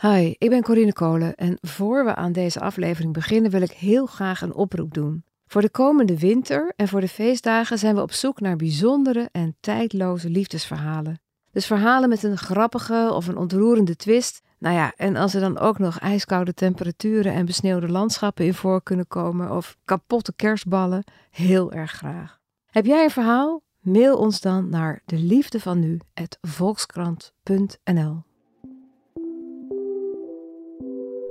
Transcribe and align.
Hi, 0.00 0.34
ik 0.38 0.50
ben 0.50 0.62
Corine 0.62 0.92
Kolen 0.92 1.34
en 1.34 1.58
voor 1.60 2.04
we 2.04 2.14
aan 2.14 2.32
deze 2.32 2.60
aflevering 2.60 3.12
beginnen 3.12 3.50
wil 3.50 3.62
ik 3.62 3.70
heel 3.70 4.06
graag 4.06 4.40
een 4.40 4.54
oproep 4.54 4.94
doen. 4.94 5.24
Voor 5.46 5.60
de 5.60 5.70
komende 5.70 6.18
winter 6.18 6.72
en 6.76 6.88
voor 6.88 7.00
de 7.00 7.08
feestdagen 7.08 7.78
zijn 7.78 7.94
we 7.94 8.02
op 8.02 8.12
zoek 8.12 8.40
naar 8.40 8.56
bijzondere 8.56 9.28
en 9.32 9.56
tijdloze 9.60 10.30
liefdesverhalen. 10.30 11.20
Dus 11.52 11.66
verhalen 11.66 12.08
met 12.08 12.22
een 12.22 12.38
grappige 12.38 13.10
of 13.12 13.26
een 13.26 13.36
ontroerende 13.36 13.96
twist. 13.96 14.42
Nou 14.58 14.74
ja, 14.74 14.92
en 14.96 15.16
als 15.16 15.34
er 15.34 15.40
dan 15.40 15.58
ook 15.58 15.78
nog 15.78 15.98
ijskoude 15.98 16.54
temperaturen 16.54 17.32
en 17.32 17.46
besneeuwde 17.46 17.88
landschappen 17.88 18.44
in 18.44 18.54
voor 18.54 18.82
kunnen 18.82 19.06
komen 19.06 19.50
of 19.50 19.76
kapotte 19.84 20.32
kerstballen, 20.36 21.04
heel 21.30 21.72
erg 21.72 21.90
graag. 21.90 22.40
Heb 22.66 22.86
jij 22.86 23.04
een 23.04 23.10
verhaal? 23.10 23.62
Mail 23.80 24.18
ons 24.18 24.40
dan 24.40 24.68
naar 24.68 25.02
de 25.04 25.18
liefde 25.18 25.60
van 25.60 25.78
nu 25.80 26.00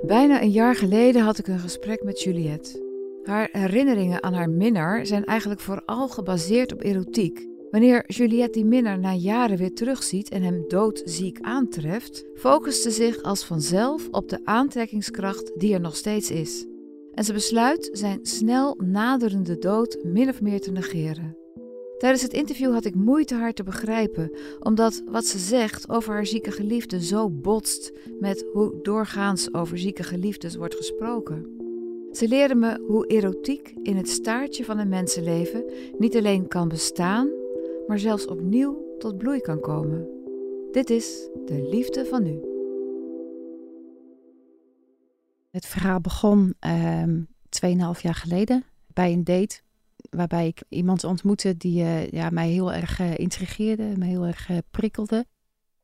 Bijna 0.06 0.42
een 0.42 0.50
jaar 0.50 0.74
geleden 0.74 1.22
had 1.22 1.38
ik 1.38 1.46
een 1.46 1.58
gesprek 1.58 2.02
met 2.02 2.22
Juliette. 2.22 2.82
Haar 3.22 3.48
herinneringen 3.52 4.22
aan 4.22 4.34
haar 4.34 4.50
minnaar 4.50 5.06
zijn 5.06 5.24
eigenlijk 5.24 5.60
vooral 5.60 6.08
gebaseerd 6.08 6.72
op 6.72 6.82
erotiek. 6.82 7.46
Wanneer 7.70 8.04
Juliette 8.06 8.58
die 8.58 8.64
minnaar 8.64 8.98
na 8.98 9.12
jaren 9.12 9.56
weer 9.56 9.74
terugziet 9.74 10.28
en 10.28 10.42
hem 10.42 10.64
doodziek 10.68 11.40
aantreft, 11.40 12.24
focust 12.34 12.82
ze 12.82 12.90
zich 12.90 13.22
als 13.22 13.44
vanzelf 13.44 14.08
op 14.10 14.28
de 14.28 14.40
aantrekkingskracht 14.44 15.52
die 15.60 15.74
er 15.74 15.80
nog 15.80 15.96
steeds 15.96 16.30
is. 16.30 16.66
En 17.14 17.24
ze 17.24 17.32
besluit 17.32 17.88
zijn 17.92 18.18
snel 18.22 18.78
naderende 18.84 19.58
dood 19.58 19.98
min 20.02 20.28
of 20.28 20.40
meer 20.40 20.60
te 20.60 20.70
negeren. 20.70 21.43
Tijdens 21.98 22.22
het 22.22 22.32
interview 22.32 22.72
had 22.72 22.84
ik 22.84 22.94
moeite 22.94 23.34
haar 23.34 23.52
te 23.52 23.62
begrijpen, 23.62 24.32
omdat 24.60 25.02
wat 25.06 25.26
ze 25.26 25.38
zegt 25.38 25.88
over 25.88 26.12
haar 26.12 26.26
zieke 26.26 26.50
geliefde 26.50 27.02
zo 27.02 27.30
botst 27.30 27.92
met 28.20 28.46
hoe 28.52 28.78
doorgaans 28.82 29.54
over 29.54 29.78
zieke 29.78 30.02
geliefdes 30.02 30.56
wordt 30.56 30.74
gesproken. 30.74 31.54
Ze 32.12 32.28
leerde 32.28 32.54
me 32.54 32.84
hoe 32.86 33.06
erotiek 33.06 33.74
in 33.82 33.96
het 33.96 34.08
staartje 34.08 34.64
van 34.64 34.78
een 34.78 34.88
mensenleven 34.88 35.64
niet 35.98 36.16
alleen 36.16 36.48
kan 36.48 36.68
bestaan, 36.68 37.30
maar 37.86 37.98
zelfs 37.98 38.26
opnieuw 38.26 38.96
tot 38.98 39.18
bloei 39.18 39.40
kan 39.40 39.60
komen. 39.60 40.08
Dit 40.72 40.90
is 40.90 41.28
de 41.44 41.68
liefde 41.70 42.04
van 42.04 42.22
nu. 42.22 42.40
Het 45.50 45.66
verhaal 45.66 46.00
begon 46.00 46.54
um, 47.04 47.26
2,5 47.96 48.00
jaar 48.00 48.14
geleden 48.14 48.64
bij 48.92 49.12
een 49.12 49.24
date 49.24 49.60
waarbij 50.10 50.46
ik 50.46 50.62
iemand 50.68 51.04
ontmoette 51.04 51.56
die 51.56 51.82
uh, 51.82 52.10
ja, 52.10 52.30
mij 52.30 52.48
heel 52.48 52.72
erg 52.72 53.00
uh, 53.00 53.18
intrigeerde, 53.18 53.92
me 53.96 54.04
heel 54.04 54.26
erg 54.26 54.48
uh, 54.48 54.58
prikkelde. 54.70 55.26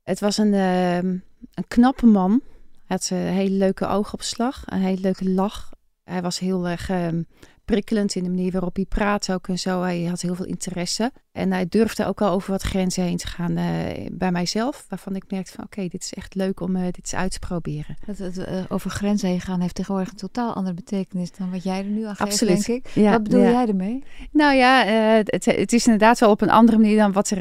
Het 0.02 0.20
was 0.20 0.38
een, 0.38 0.54
ehm, 0.54 1.06
een 1.54 1.68
knappe 1.68 2.06
man. 2.06 2.42
Hij 2.86 2.98
had 2.98 3.10
een 3.10 3.18
hele 3.18 3.54
leuke 3.54 3.86
oogopslag, 3.86 4.62
een 4.66 4.80
hele 4.80 5.00
leuke 5.00 5.30
lach. 5.30 5.72
Hij 6.04 6.22
was 6.22 6.38
heel 6.38 6.68
erg 6.68 6.88
ehm, 6.88 7.22
prikkelend 7.70 8.14
in 8.14 8.22
de 8.22 8.28
manier 8.28 8.52
waarop 8.52 8.76
hij 8.76 8.84
praatte 8.84 9.34
ook 9.34 9.48
en 9.48 9.58
zo. 9.58 9.82
Hij 9.82 10.04
had 10.04 10.20
heel 10.20 10.34
veel 10.34 10.46
interesse. 10.46 11.12
En 11.32 11.52
hij 11.52 11.66
durfde 11.68 12.06
ook 12.06 12.20
al 12.20 12.30
over 12.30 12.50
wat 12.50 12.62
grenzen 12.62 13.02
heen 13.02 13.16
te 13.16 13.26
gaan 13.26 13.58
uh, 13.58 13.64
bij 14.12 14.30
mijzelf. 14.30 14.86
Waarvan 14.88 15.16
ik 15.16 15.24
merkte 15.28 15.52
van 15.52 15.64
oké, 15.64 15.88
dit 15.88 16.02
is 16.02 16.12
echt 16.12 16.34
leuk 16.34 16.60
om 16.60 16.76
uh, 16.76 16.82
dit 16.82 16.96
eens 16.96 17.14
uit 17.14 17.32
te 17.32 17.38
proberen. 17.38 17.96
Het, 18.06 18.18
het 18.18 18.38
uh, 18.38 18.44
over 18.68 18.90
grenzen 18.90 19.28
heen 19.28 19.40
gaan 19.40 19.60
heeft 19.60 19.74
tegenwoordig 19.74 20.10
een 20.10 20.16
totaal 20.18 20.54
andere 20.54 20.74
betekenis 20.74 21.32
dan 21.32 21.50
wat 21.50 21.62
jij 21.62 21.78
er 21.78 21.84
nu 21.84 22.04
aan 22.04 22.16
geeft, 22.16 22.30
Absoluut. 22.30 22.66
denk 22.66 22.84
ik. 22.84 22.90
Ja, 22.94 23.10
wat 23.10 23.22
bedoel 23.22 23.42
ja. 23.42 23.50
jij 23.50 23.66
ermee? 23.66 24.04
Nou 24.32 24.54
ja, 24.54 24.84
het, 25.24 25.44
het, 25.44 25.72
is 25.72 25.84
inderdaad 25.84 26.18
wel 26.18 26.30
op 26.30 26.40
een 26.40 26.50
andere 26.50 26.78
manier 26.78 26.96
dan 26.96 27.12
wat 27.12 27.30
er 27.30 27.40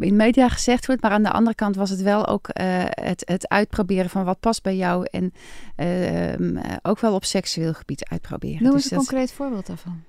in 0.00 0.08
de 0.08 0.12
media 0.12 0.48
gezegd 0.48 0.86
wordt. 0.86 1.02
Maar 1.02 1.10
aan 1.10 1.22
de 1.22 1.32
andere 1.32 1.56
kant 1.56 1.76
was 1.76 1.90
het 1.90 2.02
wel 2.02 2.26
ook 2.26 2.48
het, 2.52 3.22
het 3.24 3.48
uitproberen 3.48 4.10
van 4.10 4.24
wat 4.24 4.40
past 4.40 4.62
bij 4.62 4.76
jou. 4.76 5.06
En 5.10 5.32
ook 6.82 7.00
wel 7.00 7.14
op 7.14 7.24
seksueel 7.24 7.74
gebied 7.74 8.08
uitproberen. 8.08 8.62
Noem 8.62 8.72
eens 8.72 8.82
dus 8.82 8.92
een 8.92 8.98
concreet 8.98 9.32
voorbeeld 9.32 9.66
daarvan. 9.66 10.02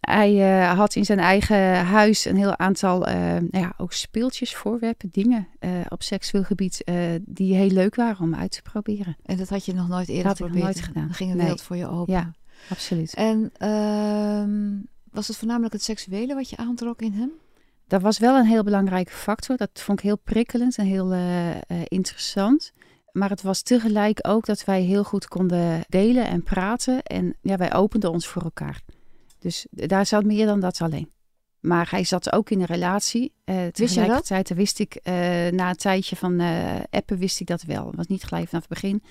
Hij 0.00 0.60
uh, 0.60 0.76
had 0.78 0.94
in 0.94 1.04
zijn 1.04 1.18
eigen 1.18 1.74
huis 1.84 2.24
een 2.24 2.36
heel 2.36 2.58
aantal 2.58 3.08
uh, 3.08 3.14
nou 3.14 3.48
ja, 3.50 3.72
ook 3.76 3.92
speeltjes, 3.92 4.54
voorwerpen, 4.54 5.08
dingen 5.12 5.48
uh, 5.60 5.70
op 5.88 6.02
seksueel 6.02 6.44
gebied 6.44 6.84
die 7.20 7.54
heel 7.54 7.70
leuk 7.70 7.94
waren 7.94 8.20
om 8.20 8.34
uit 8.34 8.50
te 8.50 8.62
proberen. 8.62 9.16
En 9.22 9.36
dat 9.36 9.48
had 9.48 9.64
je 9.64 9.74
nog 9.74 9.88
nooit 9.88 10.08
eerder 10.08 10.24
dat 10.24 10.36
geprobeerd? 10.36 10.64
nooit 10.64 10.80
gedaan. 10.80 11.06
Dan 11.06 11.14
ging 11.14 11.30
een 11.30 11.38
wereld 11.38 11.62
voor 11.62 11.76
je 11.76 11.88
open. 11.88 12.14
Ja, 12.14 12.32
absoluut. 12.70 13.14
En 13.14 13.50
ehm, 13.56 14.76
was 15.10 15.28
het 15.28 15.36
voornamelijk 15.36 15.72
het 15.72 15.82
seksuele 15.82 16.34
wat 16.34 16.50
je 16.50 16.56
aantrok 16.56 17.02
in 17.02 17.12
hem? 17.12 17.30
Dat 17.86 18.02
was 18.02 18.18
wel 18.18 18.36
een 18.36 18.46
heel 18.46 18.62
belangrijke 18.64 19.12
factor. 19.12 19.56
Dat 19.56 19.70
vond 19.72 19.98
ik 19.98 20.04
heel 20.04 20.18
prikkelend 20.18 20.78
en 20.78 20.86
heel 20.86 21.12
interessant. 21.84 22.72
Maar 23.18 23.30
het 23.30 23.42
was 23.42 23.62
tegelijk 23.62 24.18
ook 24.22 24.46
dat 24.46 24.64
wij 24.64 24.82
heel 24.82 25.04
goed 25.04 25.28
konden 25.28 25.84
delen 25.88 26.26
en 26.26 26.42
praten. 26.42 27.02
En 27.02 27.36
ja, 27.40 27.56
wij 27.56 27.74
openden 27.74 28.10
ons 28.10 28.26
voor 28.26 28.42
elkaar. 28.42 28.80
Dus 29.38 29.66
daar 29.70 30.06
zat 30.06 30.24
meer 30.24 30.46
dan 30.46 30.60
dat 30.60 30.80
alleen. 30.80 31.10
Maar 31.60 31.90
hij 31.90 32.04
zat 32.04 32.32
ook 32.32 32.50
in 32.50 32.60
een 32.60 32.66
relatie. 32.66 33.32
Uh, 33.44 33.66
tegelijkertijd 33.66 34.54
wist 34.54 34.78
ik, 34.78 34.94
uh, 34.94 35.12
na 35.48 35.68
een 35.68 35.76
tijdje 35.76 36.16
van 36.16 36.40
uh, 36.40 36.76
appen 36.90 37.18
wist 37.18 37.40
ik 37.40 37.46
dat 37.46 37.62
wel. 37.62 37.86
Het 37.86 37.96
was 37.96 38.06
niet 38.06 38.24
gelijk 38.24 38.48
vanaf 38.48 38.64
het 38.68 38.80
begin. 38.80 39.02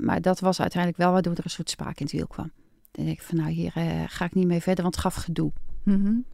maar 0.00 0.20
dat 0.20 0.40
was 0.40 0.60
uiteindelijk 0.60 1.02
wel 1.02 1.12
waardoor 1.12 1.34
er 1.34 1.44
een 1.44 1.50
soort 1.50 1.70
spraak 1.70 1.98
in 1.98 2.06
het 2.06 2.14
wiel 2.14 2.26
kwam. 2.26 2.52
Dan 2.90 3.04
denk 3.04 3.16
ik 3.16 3.24
van 3.24 3.36
nou, 3.36 3.50
hier 3.50 3.72
ga 4.06 4.24
ik 4.24 4.34
niet 4.34 4.46
mee 4.46 4.60
verder, 4.60 4.82
want 4.82 4.94
het 4.94 5.04
gaf 5.04 5.14
gedoe. 5.14 5.52
Mm 5.82 6.04
-hmm. 6.04 6.24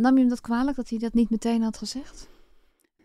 Nam 0.00 0.14
je 0.14 0.20
hem 0.20 0.28
dat 0.28 0.40
kwalijk 0.40 0.76
dat 0.76 0.88
hij 0.88 0.98
dat 0.98 1.14
niet 1.14 1.30
meteen 1.30 1.62
had 1.62 1.76
gezegd? 1.76 2.28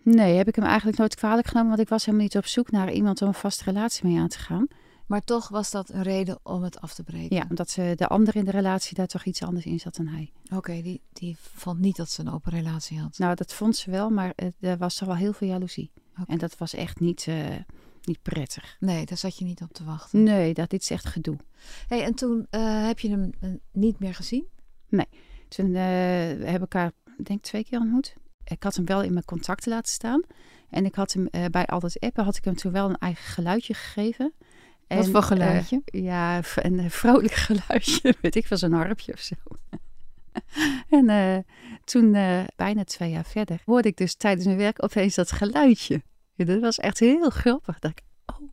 Nee, 0.05 0.37
heb 0.37 0.47
ik 0.47 0.55
hem 0.55 0.65
eigenlijk 0.65 0.97
nooit 0.97 1.15
kwalijk 1.15 1.47
genomen. 1.47 1.69
Want 1.69 1.81
ik 1.81 1.89
was 1.89 2.05
helemaal 2.05 2.25
niet 2.25 2.37
op 2.37 2.45
zoek 2.45 2.71
naar 2.71 2.91
iemand 2.91 3.21
om 3.21 3.27
een 3.27 3.33
vaste 3.33 3.63
relatie 3.63 4.07
mee 4.07 4.19
aan 4.19 4.27
te 4.27 4.39
gaan. 4.39 4.67
Maar 5.05 5.23
toch 5.23 5.47
was 5.47 5.71
dat 5.71 5.89
een 5.89 6.01
reden 6.01 6.39
om 6.43 6.63
het 6.63 6.81
af 6.81 6.93
te 6.93 7.03
breken? 7.03 7.35
Ja, 7.35 7.45
omdat 7.49 7.69
ze, 7.69 7.93
de 7.95 8.07
andere 8.07 8.39
in 8.39 8.45
de 8.45 8.51
relatie 8.51 8.95
daar 8.95 9.07
toch 9.07 9.25
iets 9.25 9.43
anders 9.43 9.65
in 9.65 9.79
zat 9.79 9.95
dan 9.95 10.07
hij. 10.07 10.31
Oké, 10.53 10.81
die, 10.81 11.01
die 11.13 11.37
vond 11.39 11.79
niet 11.79 11.95
dat 11.95 12.09
ze 12.09 12.21
een 12.21 12.31
open 12.31 12.51
relatie 12.51 12.99
had? 12.99 13.17
Nou, 13.17 13.35
dat 13.35 13.53
vond 13.53 13.75
ze 13.75 13.91
wel, 13.91 14.09
maar 14.09 14.33
er 14.59 14.77
was 14.77 14.95
toch 14.95 15.07
wel 15.07 15.17
heel 15.17 15.33
veel 15.33 15.47
jaloezie. 15.47 15.91
Okay. 16.11 16.25
En 16.27 16.37
dat 16.37 16.57
was 16.57 16.73
echt 16.73 16.99
niet, 16.99 17.25
uh, 17.29 17.45
niet 18.03 18.21
prettig. 18.21 18.77
Nee, 18.79 19.05
daar 19.05 19.17
zat 19.17 19.37
je 19.37 19.45
niet 19.45 19.61
op 19.61 19.73
te 19.73 19.83
wachten? 19.83 20.23
Nee, 20.23 20.53
dat 20.53 20.69
dit 20.69 20.81
is 20.81 20.89
echt 20.89 21.05
gedoe. 21.05 21.37
hey, 21.87 22.03
en 22.03 22.13
toen 22.13 22.47
uh, 22.51 22.85
heb 22.85 22.99
je 22.99 23.09
hem 23.09 23.31
uh, 23.41 23.49
niet 23.71 23.99
meer 23.99 24.15
gezien? 24.15 24.45
Nee, 24.89 25.07
toen 25.47 25.73
hebben 25.73 26.53
we 26.53 26.59
elkaar, 26.59 26.91
denk 27.17 27.41
twee 27.41 27.63
keer 27.63 27.79
ontmoet. 27.79 28.15
Ik 28.45 28.63
had 28.63 28.75
hem 28.75 28.85
wel 28.85 29.01
in 29.01 29.13
mijn 29.13 29.25
contacten 29.25 29.71
laten 29.71 29.91
staan. 29.91 30.21
En 30.69 30.85
ik 30.85 30.95
had 30.95 31.13
hem 31.13 31.51
bij 31.51 31.65
al 31.65 31.79
dat 31.79 31.99
appen, 31.99 32.23
had 32.23 32.37
ik 32.37 32.45
hem 32.45 32.55
toen 32.55 32.71
wel 32.71 32.89
een 32.89 32.97
eigen 32.97 33.23
geluidje 33.23 33.73
gegeven. 33.73 34.33
En, 34.87 34.97
Wat 34.97 35.09
voor 35.09 35.21
geluidje? 35.21 35.81
Uh, 35.85 36.03
ja, 36.03 36.41
een 36.55 36.91
vrolijk 36.91 37.33
geluidje, 37.47 38.15
weet 38.21 38.35
ik, 38.35 38.47
van 38.47 38.57
zo'n 38.57 38.71
harpje 38.71 39.13
of 39.13 39.19
zo. 39.19 39.35
en 40.97 41.09
uh, 41.09 41.37
toen, 41.83 42.11
bijna 42.55 42.83
twee 42.83 43.09
jaar 43.09 43.25
verder, 43.25 43.61
hoorde 43.65 43.87
ik 43.87 43.97
dus 43.97 44.15
tijdens 44.15 44.45
mijn 44.45 44.57
werk 44.57 44.83
opeens 44.83 45.15
dat 45.15 45.31
geluidje. 45.31 46.01
Ja, 46.33 46.45
dat 46.45 46.59
was 46.59 46.77
echt 46.77 46.99
heel 46.99 47.29
grappig. 47.29 47.79
Dat 47.79 47.91
ik, 47.91 48.01
oh, 48.25 48.49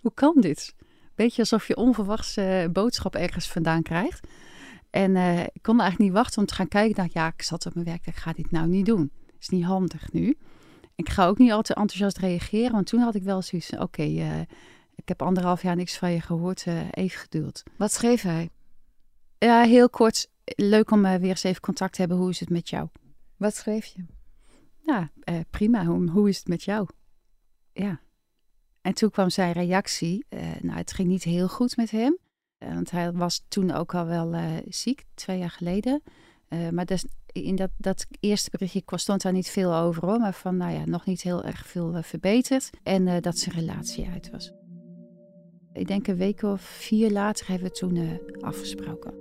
hoe 0.00 0.14
kan 0.14 0.40
dit? 0.40 0.74
Beetje 1.14 1.40
alsof 1.40 1.68
je 1.68 1.76
onverwachts 1.76 2.38
boodschap 2.72 3.14
ergens 3.14 3.48
vandaan 3.48 3.82
krijgt. 3.82 4.26
En 4.96 5.16
ik 5.52 5.62
kon 5.62 5.80
eigenlijk 5.80 5.98
niet 5.98 6.18
wachten 6.18 6.38
om 6.38 6.46
te 6.46 6.54
gaan 6.54 6.68
kijken. 6.68 6.90
Ik 6.90 6.96
dacht, 6.96 7.12
ja, 7.12 7.26
ik 7.26 7.42
zat 7.42 7.66
op 7.66 7.74
mijn 7.74 7.86
werk, 7.86 8.06
ik 8.06 8.16
ga 8.16 8.32
dit 8.32 8.50
nou 8.50 8.68
niet 8.68 8.86
doen. 8.86 9.10
is 9.38 9.48
niet 9.48 9.64
handig 9.64 10.12
nu. 10.12 10.36
Ik 10.94 11.08
ga 11.08 11.26
ook 11.26 11.38
niet 11.38 11.52
al 11.52 11.62
te 11.62 11.74
enthousiast 11.74 12.18
reageren, 12.18 12.72
want 12.72 12.86
toen 12.86 13.00
had 13.00 13.14
ik 13.14 13.22
wel 13.22 13.42
zoiets 13.42 13.70
oké, 13.70 13.82
okay, 13.82 14.46
ik 14.94 15.08
heb 15.08 15.22
anderhalf 15.22 15.62
jaar 15.62 15.76
niks 15.76 15.98
van 15.98 16.12
je 16.12 16.20
gehoord, 16.20 16.66
uh, 16.66 16.80
even 16.90 17.18
geduld. 17.18 17.62
Wat 17.76 17.92
schreef 17.92 18.22
hij? 18.22 18.50
Ja, 19.38 19.62
heel 19.62 19.90
kort. 19.90 20.28
Leuk 20.44 20.90
om 20.90 21.02
weer 21.02 21.22
eens 21.22 21.42
even 21.42 21.60
contact 21.60 21.92
te 21.92 22.00
hebben. 22.00 22.18
Hoe 22.18 22.30
is 22.30 22.40
het 22.40 22.50
met 22.50 22.68
jou? 22.68 22.88
Wat 23.36 23.54
schreef 23.54 23.84
je? 23.84 24.04
Ja, 24.78 25.10
prima. 25.50 25.84
Hoe, 25.84 26.10
hoe, 26.10 26.28
is 26.28 26.38
het 26.38 26.48
met 26.48 26.62
jou? 26.62 26.88
Ja. 27.72 28.00
En 28.80 28.94
toen 28.94 29.10
kwam 29.10 29.30
zijn 29.30 29.52
reactie. 29.52 30.26
nou, 30.60 30.78
het 30.78 30.92
ging 30.92 31.08
niet 31.08 31.22
heel 31.22 31.48
goed 31.48 31.76
met 31.76 31.90
hem. 31.90 32.18
Want 32.74 32.90
hij 32.90 33.12
was 33.12 33.44
toen 33.48 33.72
ook 33.72 33.94
al 33.94 34.06
wel 34.06 34.34
ziek, 34.68 35.04
twee 35.14 35.38
jaar 35.38 35.50
geleden. 35.50 36.02
maar 36.70 36.84
dus 36.84 37.04
in 37.32 37.56
dat, 37.56 37.70
dat 37.76 38.06
eerste 38.20 38.50
berichtje 38.50 38.98
stond 38.98 39.22
daar 39.22 39.32
niet 39.32 39.48
veel 39.48 39.74
over 39.74 40.06
hoor. 40.06 40.18
Maar 40.18 40.34
van, 40.34 40.56
nou 40.56 40.72
ja, 40.72 40.84
nog 40.84 41.06
niet 41.06 41.22
heel 41.22 41.44
erg 41.44 41.66
veel 41.66 42.02
verbeterd. 42.02 42.70
En 42.82 43.20
dat 43.20 43.38
zijn 43.38 43.54
relatie 43.54 44.08
uit 44.12 44.30
was. 44.30 44.52
Ik 45.72 45.86
denk 45.86 46.06
een 46.06 46.16
week 46.16 46.42
of 46.42 46.60
vier 46.60 47.10
later 47.10 47.48
hebben 47.48 47.68
we 47.68 47.74
toen 47.74 48.20
afgesproken. 48.40 49.14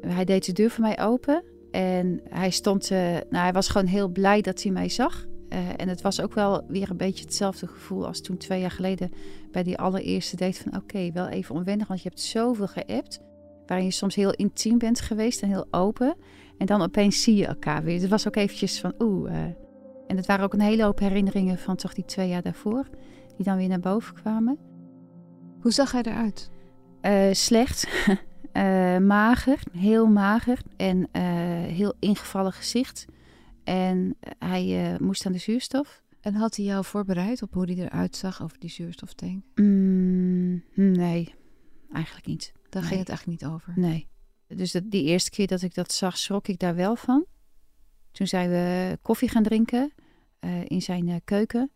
Hij 0.00 0.24
deed 0.24 0.44
de 0.44 0.52
deur 0.52 0.70
voor 0.70 0.84
mij 0.84 1.00
open 1.00 1.44
en 1.70 2.20
hij 2.24 2.50
stond, 2.50 2.90
nou, 2.90 3.24
hij 3.30 3.52
was 3.52 3.68
gewoon 3.68 3.86
heel 3.86 4.08
blij 4.08 4.40
dat 4.40 4.62
hij 4.62 4.72
mij 4.72 4.88
zag. 4.88 5.26
Uh, 5.48 5.58
en 5.76 5.88
het 5.88 6.00
was 6.00 6.20
ook 6.20 6.34
wel 6.34 6.64
weer 6.68 6.90
een 6.90 6.96
beetje 6.96 7.24
hetzelfde 7.24 7.66
gevoel 7.66 8.06
als 8.06 8.20
toen 8.20 8.36
twee 8.36 8.60
jaar 8.60 8.70
geleden 8.70 9.12
bij 9.50 9.62
die 9.62 9.78
allereerste 9.78 10.36
date 10.36 10.62
van 10.62 10.74
oké, 10.74 10.82
okay, 10.82 11.12
wel 11.12 11.28
even 11.28 11.54
onwennig, 11.54 11.88
want 11.88 12.02
je 12.02 12.08
hebt 12.08 12.20
zoveel 12.20 12.66
geappt. 12.66 13.20
Waarin 13.66 13.86
je 13.86 13.92
soms 13.92 14.14
heel 14.14 14.32
intiem 14.32 14.78
bent 14.78 15.00
geweest 15.00 15.42
en 15.42 15.48
heel 15.48 15.66
open. 15.70 16.16
En 16.58 16.66
dan 16.66 16.82
opeens 16.82 17.22
zie 17.22 17.36
je 17.36 17.46
elkaar 17.46 17.82
weer. 17.82 18.00
Het 18.00 18.10
was 18.10 18.26
ook 18.26 18.36
eventjes 18.36 18.80
van 18.80 18.94
oeh. 18.98 19.32
en 20.06 20.16
het 20.16 20.26
waren 20.26 20.44
ook 20.44 20.52
een 20.52 20.60
hele 20.60 20.84
hoop 20.84 20.98
herinneringen 20.98 21.58
van 21.58 21.76
toch 21.76 21.94
die 21.94 22.04
twee 22.04 22.28
jaar 22.28 22.42
daarvoor 22.42 22.88
die 23.36 23.44
dan 23.44 23.56
weer 23.56 23.68
naar 23.68 23.80
boven 23.80 24.14
kwamen. 24.14 24.58
Hoe 25.60 25.72
zag 25.72 25.92
hij 25.92 26.02
eruit? 26.02 26.50
Uh, 27.02 27.32
slecht, 27.32 27.88
mager, 29.00 29.58
heel 29.72 30.06
mager 30.06 30.58
en 30.76 31.08
heel 31.68 31.94
ingevallen 31.98 32.52
gezicht. 32.52 33.06
En 33.64 34.16
hij 34.38 34.96
moest 35.00 35.26
aan 35.26 35.32
de 35.32 35.38
zuurstof. 35.38 36.02
En 36.20 36.34
had 36.34 36.56
hij 36.56 36.64
jou 36.64 36.84
voorbereid 36.84 37.42
op 37.42 37.52
hoe 37.52 37.64
hij 37.64 37.84
eruit 37.84 38.16
zag 38.16 38.42
over 38.42 38.58
die 38.58 38.70
zuurstoftank? 38.70 39.44
Mm, 39.54 40.64
nee, 40.74 41.34
eigenlijk 41.92 42.26
niet. 42.26 42.52
Daar 42.68 42.80
nee. 42.82 42.90
ging 42.90 43.00
het 43.00 43.08
eigenlijk 43.08 43.40
niet 43.40 43.50
over? 43.50 43.72
Nee. 43.76 44.08
Dus 44.46 44.72
dat, 44.72 44.90
die 44.90 45.04
eerste 45.04 45.30
keer 45.30 45.46
dat 45.46 45.62
ik 45.62 45.74
dat 45.74 45.92
zag, 45.92 46.18
schrok 46.18 46.48
ik 46.48 46.58
daar 46.58 46.74
wel 46.74 46.96
van. 46.96 47.26
Toen 48.12 48.26
zijn 48.26 48.50
we 48.50 48.98
koffie 49.02 49.28
gaan 49.28 49.42
drinken 49.42 49.92
in 50.64 50.82
zijn 50.82 51.20
keuken. 51.24 51.70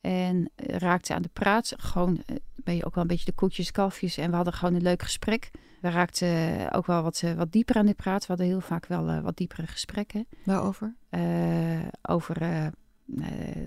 En 0.00 0.50
raakte 0.56 1.14
aan 1.14 1.22
de 1.22 1.30
praat. 1.32 1.72
Gewoon 1.76 2.22
ben 2.54 2.76
je 2.76 2.84
ook 2.84 2.94
wel 2.94 3.02
een 3.02 3.10
beetje 3.10 3.24
de 3.24 3.32
koetjes, 3.32 3.70
kalfjes. 3.70 4.16
En 4.16 4.30
we 4.30 4.36
hadden 4.36 4.54
gewoon 4.54 4.74
een 4.74 4.82
leuk 4.82 5.02
gesprek. 5.02 5.50
We 5.82 5.90
raakten 5.90 6.72
ook 6.72 6.86
wel 6.86 7.02
wat, 7.02 7.22
wat 7.36 7.52
dieper 7.52 7.76
aan 7.76 7.86
de 7.86 7.94
praat. 7.94 8.20
We 8.20 8.26
hadden 8.26 8.46
heel 8.46 8.60
vaak 8.60 8.86
wel 8.86 9.08
uh, 9.08 9.20
wat 9.20 9.36
diepere 9.36 9.66
gesprekken. 9.66 10.26
Waarover? 10.44 10.94
Uh, 11.10 11.80
over 12.02 12.42
uh, 12.42 12.66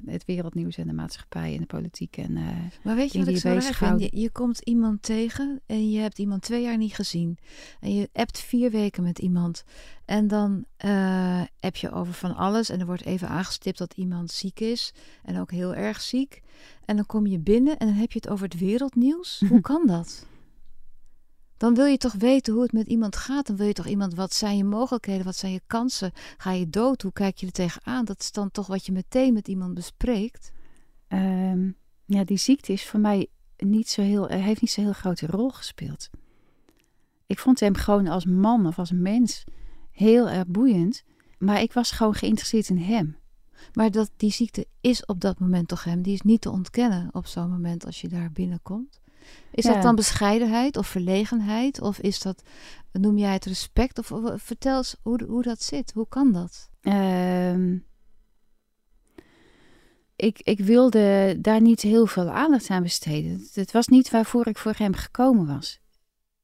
het 0.06 0.26
wereldnieuws 0.26 0.78
en 0.78 0.88
de 0.88 0.94
maatschappij 0.94 1.54
en 1.54 1.60
de 1.60 1.66
politiek. 1.66 2.18
En, 2.18 2.34
maar 2.84 2.96
weet 2.96 3.12
je 3.12 3.20
wat 3.20 3.28
ik 3.28 3.38
zo 3.38 3.50
raar 3.50 3.62
vind? 3.62 4.00
Je, 4.00 4.10
je, 4.12 4.30
komt 4.30 4.60
iemand 4.60 5.02
tegen 5.02 5.62
en 5.66 5.92
je 5.92 6.00
hebt 6.00 6.20
iemand 6.20 6.42
twee 6.42 6.62
jaar 6.62 6.78
niet 6.78 6.96
gezien. 6.96 7.38
En 7.80 7.96
je 7.96 8.10
hebt 8.14 8.40
vier 8.40 8.72
weken 8.72 9.04
met 9.04 9.20
iemand. 9.20 9.64
En 10.06 10.28
dan 10.28 10.66
heb 11.60 11.76
je 11.76 11.92
over 11.92 12.14
van 12.14 12.36
alles. 12.36 12.70
En 12.70 12.80
er 12.80 12.86
wordt 12.86 13.06
even 13.06 13.28
aangestipt 13.28 13.78
dat 13.78 13.94
iemand 13.94 14.32
ziek 14.32 14.60
is. 14.60 14.94
En 15.24 15.40
ook 15.40 15.52
heel 15.52 15.76
erg 15.76 16.02
ziek. 16.02 16.42
En 16.86 16.96
dan 16.96 17.06
kom 17.06 17.28
je 17.28 17.40
binnen 17.40 17.78
en 17.78 17.88
dan 17.88 17.96
heb 17.96 18.12
je 18.12 18.20
het 18.22 18.30
over 18.30 18.46
het 18.46 18.60
wereldnieuws. 18.60 19.44
Hoe 19.50 19.62
kan 19.62 19.88
dat? 19.88 20.26
Dan 21.58 21.76
wil 21.76 21.86
je 21.86 21.98
toch 21.98 22.14
weten 22.14 22.54
hoe 22.54 22.62
het 22.64 22.72
met 22.72 22.88
iemand 22.88 23.16
gaat. 23.16 23.48
Dan 23.48 23.56
wil 23.56 23.68
je 23.68 23.74
toch 23.74 23.88
iemand, 23.88 24.14
wat 24.14 24.34
zijn 24.34 24.58
je 24.58 24.64
mogelijkheden, 24.64 25.26
wat 25.26 25.36
zijn 25.36 25.52
je 25.52 25.62
kansen? 25.68 26.12
Ga 26.38 26.52
je 26.52 26.70
dood? 26.70 27.02
Hoe 27.02 27.12
kijk 27.12 27.38
je 27.38 27.46
er 27.46 27.52
tegenaan? 27.52 28.06
Dat 28.06 28.20
is 28.20 28.32
dan 28.32 28.52
toch 28.52 28.68
wat 28.68 28.86
je 28.86 28.92
meteen 28.92 29.34
met 29.34 29.48
iemand 29.48 29.74
bespreekt? 29.74 30.52
Um, 31.10 31.76
ja, 32.06 32.24
die 32.24 32.38
ziekte 32.38 32.74
is 32.74 32.86
voor 32.86 33.00
mij 33.00 33.28
niet 33.58 33.90
zo 33.90 34.02
heel, 34.02 34.28
heeft 34.28 34.62
niet 34.62 34.72
zo'n 34.72 34.84
heel 34.84 34.94
grote 34.94 35.28
rol 35.28 35.50
gespeeld. 35.50 36.10
Ik 37.26 37.40
vond 37.40 37.60
hem 37.60 37.76
gewoon 37.76 38.08
als 38.08 38.26
man 38.26 38.66
of 38.68 38.80
als 38.80 38.92
mens 38.92 39.44
heel 39.92 40.30
erg 40.30 40.48
boeiend. 40.48 41.04
Maar 41.38 41.62
ik 41.62 41.74
was 41.74 41.92
gewoon 41.92 42.14
geïnteresseerd 42.14 42.70
in 42.70 42.78
hem. 42.78 43.18
Maar 43.74 43.92
dat 43.92 44.12
die 44.18 44.32
ziekte 44.32 44.68
is 44.82 45.06
op 45.06 45.22
dat 45.22 45.40
moment 45.40 45.68
toch 45.68 45.84
hem. 45.84 46.02
Die 46.02 46.14
is 46.14 46.22
niet 46.22 46.42
te 46.42 46.52
ontkennen 46.52 47.10
op 47.12 47.26
zo'n 47.26 47.50
moment 47.50 47.86
als 47.86 48.02
je 48.02 48.08
daar 48.08 48.32
binnenkomt. 48.32 49.02
Is 49.52 49.64
ja. 49.64 49.74
dat 49.74 49.82
dan 49.84 49.96
bescheidenheid 49.96 50.78
of 50.78 50.88
verlegenheid? 50.88 51.82
Of 51.82 52.00
is 52.00 52.20
dat, 52.20 52.44
noem 52.92 53.18
jij 53.18 53.34
het 53.34 53.46
respect? 53.46 54.00
Of, 54.00 54.12
of 54.12 54.42
vertel 54.42 54.78
eens 54.78 54.96
hoe, 55.02 55.24
hoe 55.28 55.44
dat 55.44 55.62
zit. 55.62 55.92
Hoe 55.94 56.08
kan 56.08 56.32
dat? 56.32 56.70
Um, 56.82 57.86
ik, 60.16 60.40
ik 60.44 60.60
wilde 60.60 61.38
daar 61.42 61.62
niet 61.62 61.82
heel 61.82 62.08
veel 62.08 62.30
aandacht 62.30 62.70
aan 62.70 62.84
besteden. 62.84 63.48
Het 63.54 63.72
was 63.72 63.88
niet 63.88 64.10
waarvoor 64.10 64.48
ik 64.48 64.58
voor 64.58 64.74
hem 64.78 64.94
gekomen 64.94 65.48
was. 65.48 65.80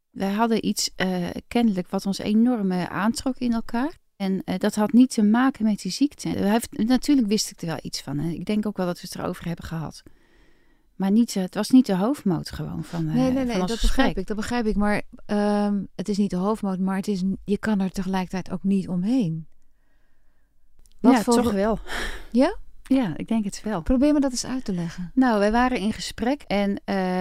Wij 0.09 0.31
hadden 0.31 0.65
iets 0.65 0.89
uh, 0.97 1.27
kennelijk 1.47 1.89
wat 1.89 2.05
ons 2.05 2.17
enorm 2.17 2.71
aantrok 2.71 3.37
in 3.37 3.53
elkaar. 3.53 3.99
En 4.15 4.41
uh, 4.45 4.55
dat 4.57 4.75
had 4.75 4.91
niet 4.91 5.09
te 5.09 5.23
maken 5.23 5.65
met 5.65 5.81
die 5.81 5.91
ziekte. 5.91 6.29
Heeft, 6.29 6.77
natuurlijk 6.77 7.27
wist 7.27 7.51
ik 7.51 7.61
er 7.61 7.67
wel 7.67 7.79
iets 7.81 8.01
van. 8.01 8.19
En 8.19 8.29
ik 8.29 8.45
denk 8.45 8.65
ook 8.65 8.77
wel 8.77 8.85
dat 8.85 9.01
we 9.01 9.07
het 9.11 9.19
erover 9.19 9.45
hebben 9.45 9.65
gehad. 9.65 10.03
Maar 11.01 11.11
niet, 11.11 11.33
het 11.33 11.55
was 11.55 11.69
niet 11.69 11.85
de 11.85 11.95
hoofdmoot 11.95 12.51
gewoon 12.51 12.83
van. 12.83 13.07
Uh, 13.07 13.13
nee, 13.13 13.31
nee, 13.31 13.45
nee, 13.45 13.57
van 13.57 13.67
dat 13.67 13.81
begrijp 13.81 14.17
ik. 14.17 14.27
Dat 14.27 14.35
begrijp 14.35 14.65
ik. 14.65 14.75
Maar 14.75 15.01
um, 15.25 15.87
het 15.95 16.09
is 16.09 16.17
niet 16.17 16.29
de 16.29 16.35
hoofdmoot, 16.35 16.79
maar 16.79 16.95
het 16.95 17.07
is, 17.07 17.23
je 17.45 17.57
kan 17.57 17.79
er 17.79 17.91
tegelijkertijd 17.91 18.51
ook 18.51 18.63
niet 18.63 18.87
omheen. 18.87 19.47
Wat 20.99 21.13
ja, 21.13 21.21
voor... 21.21 21.33
toch 21.33 21.51
wel. 21.51 21.79
Ja? 22.31 22.57
Ja, 22.83 23.13
ik 23.17 23.27
denk 23.27 23.43
het 23.45 23.61
wel. 23.63 23.81
Probeer 23.81 24.13
me 24.13 24.19
dat 24.19 24.31
eens 24.31 24.45
uit 24.45 24.65
te 24.65 24.73
leggen. 24.73 25.11
Nou, 25.13 25.39
wij 25.39 25.51
waren 25.51 25.77
in 25.77 25.93
gesprek 25.93 26.41
en 26.41 26.69
uh, 26.69 26.75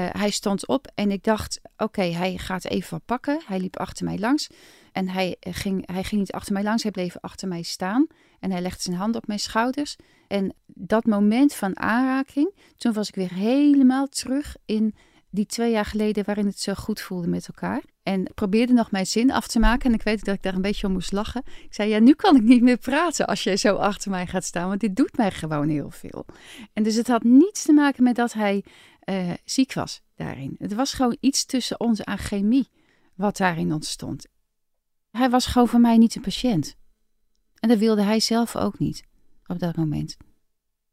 hij 0.08 0.30
stond 0.30 0.66
op 0.66 0.90
en 0.94 1.10
ik 1.10 1.24
dacht, 1.24 1.60
oké, 1.62 1.84
okay, 1.84 2.12
hij 2.12 2.38
gaat 2.38 2.64
even 2.64 2.90
wat 2.90 3.04
pakken. 3.04 3.42
Hij 3.46 3.60
liep 3.60 3.78
achter 3.78 4.04
mij 4.04 4.18
langs 4.18 4.50
en 4.92 5.08
hij 5.08 5.36
ging, 5.40 5.92
hij 5.92 6.04
ging 6.04 6.20
niet 6.20 6.32
achter 6.32 6.52
mij 6.52 6.62
langs, 6.62 6.82
hij 6.82 6.92
bleef 6.92 7.16
achter 7.20 7.48
mij 7.48 7.62
staan. 7.62 8.06
En 8.40 8.50
hij 8.50 8.60
legde 8.60 8.82
zijn 8.82 8.96
hand 8.96 9.16
op 9.16 9.26
mijn 9.26 9.38
schouders. 9.38 9.96
En 10.28 10.54
dat 10.66 11.04
moment 11.04 11.54
van 11.54 11.78
aanraking, 11.78 12.54
toen 12.76 12.92
was 12.92 13.08
ik 13.08 13.14
weer 13.14 13.34
helemaal 13.34 14.06
terug 14.06 14.56
in 14.64 14.94
die 15.30 15.46
twee 15.46 15.70
jaar 15.70 15.84
geleden 15.84 16.24
waarin 16.24 16.46
het 16.46 16.60
zo 16.60 16.74
goed 16.74 17.00
voelde 17.00 17.28
met 17.28 17.46
elkaar. 17.46 17.82
En 18.02 18.32
probeerde 18.34 18.72
nog 18.72 18.90
mijn 18.90 19.06
zin 19.06 19.30
af 19.30 19.46
te 19.46 19.58
maken. 19.58 19.88
En 19.88 19.94
ik 19.94 20.02
weet 20.02 20.24
dat 20.24 20.34
ik 20.34 20.42
daar 20.42 20.54
een 20.54 20.62
beetje 20.62 20.86
om 20.86 20.92
moest 20.92 21.12
lachen. 21.12 21.42
Ik 21.44 21.74
zei, 21.74 21.88
ja, 21.88 21.98
nu 21.98 22.14
kan 22.14 22.36
ik 22.36 22.42
niet 22.42 22.62
meer 22.62 22.78
praten 22.78 23.26
als 23.26 23.42
jij 23.42 23.56
zo 23.56 23.74
achter 23.74 24.10
mij 24.10 24.26
gaat 24.26 24.44
staan. 24.44 24.68
Want 24.68 24.80
dit 24.80 24.96
doet 24.96 25.16
mij 25.16 25.30
gewoon 25.30 25.68
heel 25.68 25.90
veel. 25.90 26.26
En 26.72 26.82
dus 26.82 26.94
het 26.94 27.08
had 27.08 27.22
niets 27.22 27.62
te 27.62 27.72
maken 27.72 28.02
met 28.02 28.16
dat 28.16 28.32
hij 28.32 28.64
uh, 29.04 29.30
ziek 29.44 29.72
was 29.72 30.02
daarin. 30.14 30.54
Het 30.58 30.74
was 30.74 30.92
gewoon 30.92 31.16
iets 31.20 31.44
tussen 31.44 31.80
ons 31.80 32.04
aan 32.04 32.18
chemie 32.18 32.68
wat 33.14 33.36
daarin 33.36 33.72
ontstond. 33.72 34.26
Hij 35.10 35.30
was 35.30 35.46
gewoon 35.46 35.68
voor 35.68 35.80
mij 35.80 35.96
niet 35.96 36.14
een 36.14 36.22
patiënt. 36.22 36.76
En 37.60 37.68
dat 37.68 37.78
wilde 37.78 38.02
hij 38.02 38.20
zelf 38.20 38.56
ook 38.56 38.78
niet 38.78 39.04
op 39.46 39.58
dat 39.58 39.76
moment. 39.76 40.16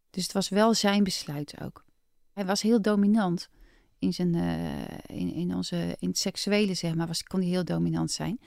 Dus 0.10 0.24
het 0.24 0.32
was 0.32 0.50
wel 0.50 0.74
zijn 0.74 1.04
besluit 1.04 1.62
ook. 1.62 1.86
Hij 2.34 2.46
was 2.46 2.62
heel 2.62 2.82
dominant 2.82 3.50
in, 4.00 4.14
zijn, 4.14 4.34
uh, 4.36 4.82
in, 5.06 5.34
in, 5.34 5.56
onze, 5.56 5.96
in 6.00 6.08
het 6.08 6.18
seksuele, 6.18 6.74
zeg 6.74 6.96
maar, 6.96 7.08
was, 7.08 7.24
kon 7.24 7.40
hij 7.40 7.50
heel 7.50 7.66
dominant 7.66 8.12
zijn. 8.12 8.40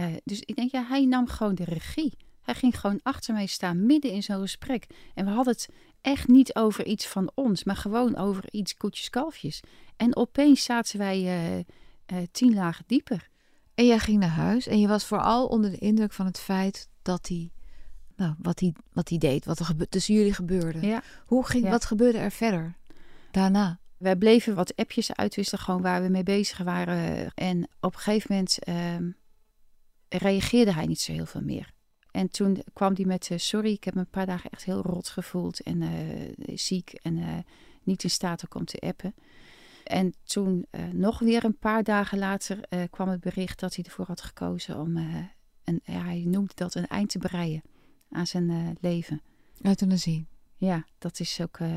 Uh, 0.00 0.06
dus 0.24 0.40
ik 0.40 0.56
denk, 0.56 0.70
ja, 0.70 0.84
hij 0.84 1.04
nam 1.04 1.26
gewoon 1.26 1.54
de 1.54 1.64
regie. 1.64 2.16
Hij 2.40 2.54
ging 2.54 2.80
gewoon 2.80 3.00
achter 3.02 3.34
mij 3.34 3.46
staan, 3.46 3.86
midden 3.86 4.10
in 4.10 4.22
zo'n 4.22 4.40
gesprek. 4.40 4.86
En 5.14 5.24
we 5.24 5.30
hadden 5.30 5.52
het 5.52 5.68
echt 6.00 6.28
niet 6.28 6.54
over 6.54 6.86
iets 6.86 7.06
van 7.06 7.30
ons, 7.34 7.64
maar 7.64 7.76
gewoon 7.76 8.16
over 8.16 8.44
iets 8.50 8.76
koetjes-kalfjes. 8.76 9.60
En 9.96 10.16
opeens 10.16 10.62
zaten 10.64 10.98
wij 10.98 11.22
uh, 12.12 12.18
tien 12.30 12.54
lagen 12.54 12.84
dieper. 12.86 13.28
En 13.74 13.86
jij 13.86 13.98
ging 13.98 14.18
naar 14.18 14.28
huis 14.28 14.66
en 14.66 14.80
je 14.80 14.88
was 14.88 15.04
vooral 15.04 15.46
onder 15.46 15.70
de 15.70 15.78
indruk 15.78 16.12
van 16.12 16.26
het 16.26 16.38
feit 16.38 16.88
dat 17.02 17.28
hij, 17.28 17.50
nou, 18.18 18.34
wat 18.38 18.60
hij, 18.60 18.74
wat 18.92 19.08
hij 19.08 19.18
deed, 19.18 19.44
wat 19.44 19.58
er 19.58 19.88
tussen 19.88 20.14
jullie 20.14 20.32
gebeurde. 20.34 20.86
Ja. 20.86 21.02
Hoe 21.26 21.46
ging, 21.46 21.64
Ja. 21.64 21.70
wat 21.70 21.84
gebeurde 21.84 22.18
er 22.18 22.30
verder 22.30 22.76
daarna? 23.30 23.78
Wij 23.96 24.16
bleven 24.16 24.54
wat 24.54 24.76
appjes 24.76 25.14
uitwisselen, 25.14 25.64
gewoon 25.64 25.82
waar 25.82 26.02
we 26.02 26.08
mee 26.08 26.22
bezig 26.22 26.58
waren. 26.58 27.30
En 27.34 27.68
op 27.80 27.94
een 27.94 28.00
gegeven 28.00 28.26
moment 28.30 28.58
ehm, 28.58 29.10
reageerde 30.08 30.72
hij 30.72 30.86
niet 30.86 31.00
zo 31.00 31.12
heel 31.12 31.26
veel 31.26 31.42
meer. 31.42 31.72
En 32.10 32.30
toen 32.30 32.62
kwam 32.72 32.94
hij 32.94 33.04
met, 33.04 33.30
eh, 33.30 33.38
sorry, 33.38 33.72
ik 33.72 33.84
heb 33.84 33.94
me 33.94 34.00
een 34.00 34.10
paar 34.10 34.26
dagen 34.26 34.50
echt 34.50 34.64
heel 34.64 34.82
rot 34.82 35.08
gevoeld 35.08 35.60
en 35.60 35.82
eh, 35.82 36.56
ziek 36.56 36.92
en 36.92 37.18
eh, 37.18 37.38
niet 37.82 38.02
in 38.02 38.10
staat 38.10 38.44
ook 38.44 38.54
om 38.54 38.64
te 38.64 38.78
appen. 38.78 39.14
En 39.84 40.14
toen 40.24 40.66
nog 40.92 41.18
weer 41.18 41.44
een 41.44 41.58
paar 41.58 41.82
dagen 41.82 42.18
later 42.18 42.60
kwam 42.90 43.08
het 43.08 43.20
bericht 43.20 43.60
dat 43.60 43.74
hij 43.74 43.84
ervoor 43.84 44.06
had 44.06 44.20
gekozen 44.20 44.80
om, 44.80 44.96
een, 45.64 45.80
ja, 45.84 46.02
hij 46.02 46.24
noemde 46.26 46.52
dat 46.54 46.74
een 46.74 46.86
eind 46.86 47.10
te 47.10 47.18
breien 47.18 47.62
aan 48.10 48.26
zijn 48.26 48.50
eh, 48.50 48.56
leven. 48.80 49.22
Euthanasie. 49.62 50.26
Ja, 50.56 50.84
dat 50.98 51.20
is 51.20 51.40
ook, 51.40 51.58
eh, 51.58 51.70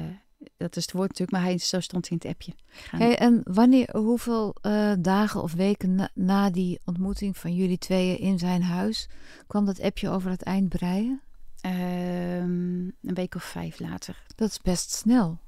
dat 0.57 0.75
is 0.75 0.83
het 0.83 0.91
woord 0.91 1.09
natuurlijk, 1.09 1.31
maar 1.38 1.41
hij, 1.41 1.57
zo 1.57 1.79
stond 1.79 2.09
hij 2.09 2.17
in 2.17 2.27
het 2.27 2.38
appje. 2.38 2.53
Hey, 2.97 3.17
en 3.17 3.41
wanneer, 3.43 3.97
hoeveel 3.97 4.55
eh, 4.61 4.93
dagen 5.00 5.41
of 5.41 5.53
weken 5.53 5.95
na, 5.95 6.09
na 6.13 6.50
die 6.50 6.79
ontmoeting 6.85 7.38
van 7.38 7.55
jullie 7.55 7.77
tweeën 7.77 8.19
in 8.19 8.39
zijn 8.39 8.63
huis 8.63 9.09
kwam 9.47 9.65
dat 9.65 9.81
appje 9.81 10.09
over 10.09 10.29
het 10.29 10.43
eind 10.43 10.69
breien? 10.69 11.21
Ehm, 11.61 12.83
een 13.01 13.13
week 13.13 13.35
of 13.35 13.43
vijf 13.43 13.79
later. 13.79 14.23
Dat 14.35 14.50
is 14.50 14.59
best 14.59 14.91
snel. 14.91 15.39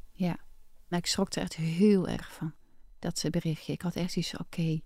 Nou, 0.94 1.06
ik 1.06 1.12
schrok 1.12 1.34
er 1.34 1.42
echt 1.42 1.56
heel 1.56 2.08
erg 2.08 2.34
van. 2.34 2.54
Dat 3.00 3.26
berichtje. 3.30 3.74
Ik 3.74 3.82
had 3.82 3.96
echt 3.96 4.16
iets 4.16 4.38
oké, 4.38 4.82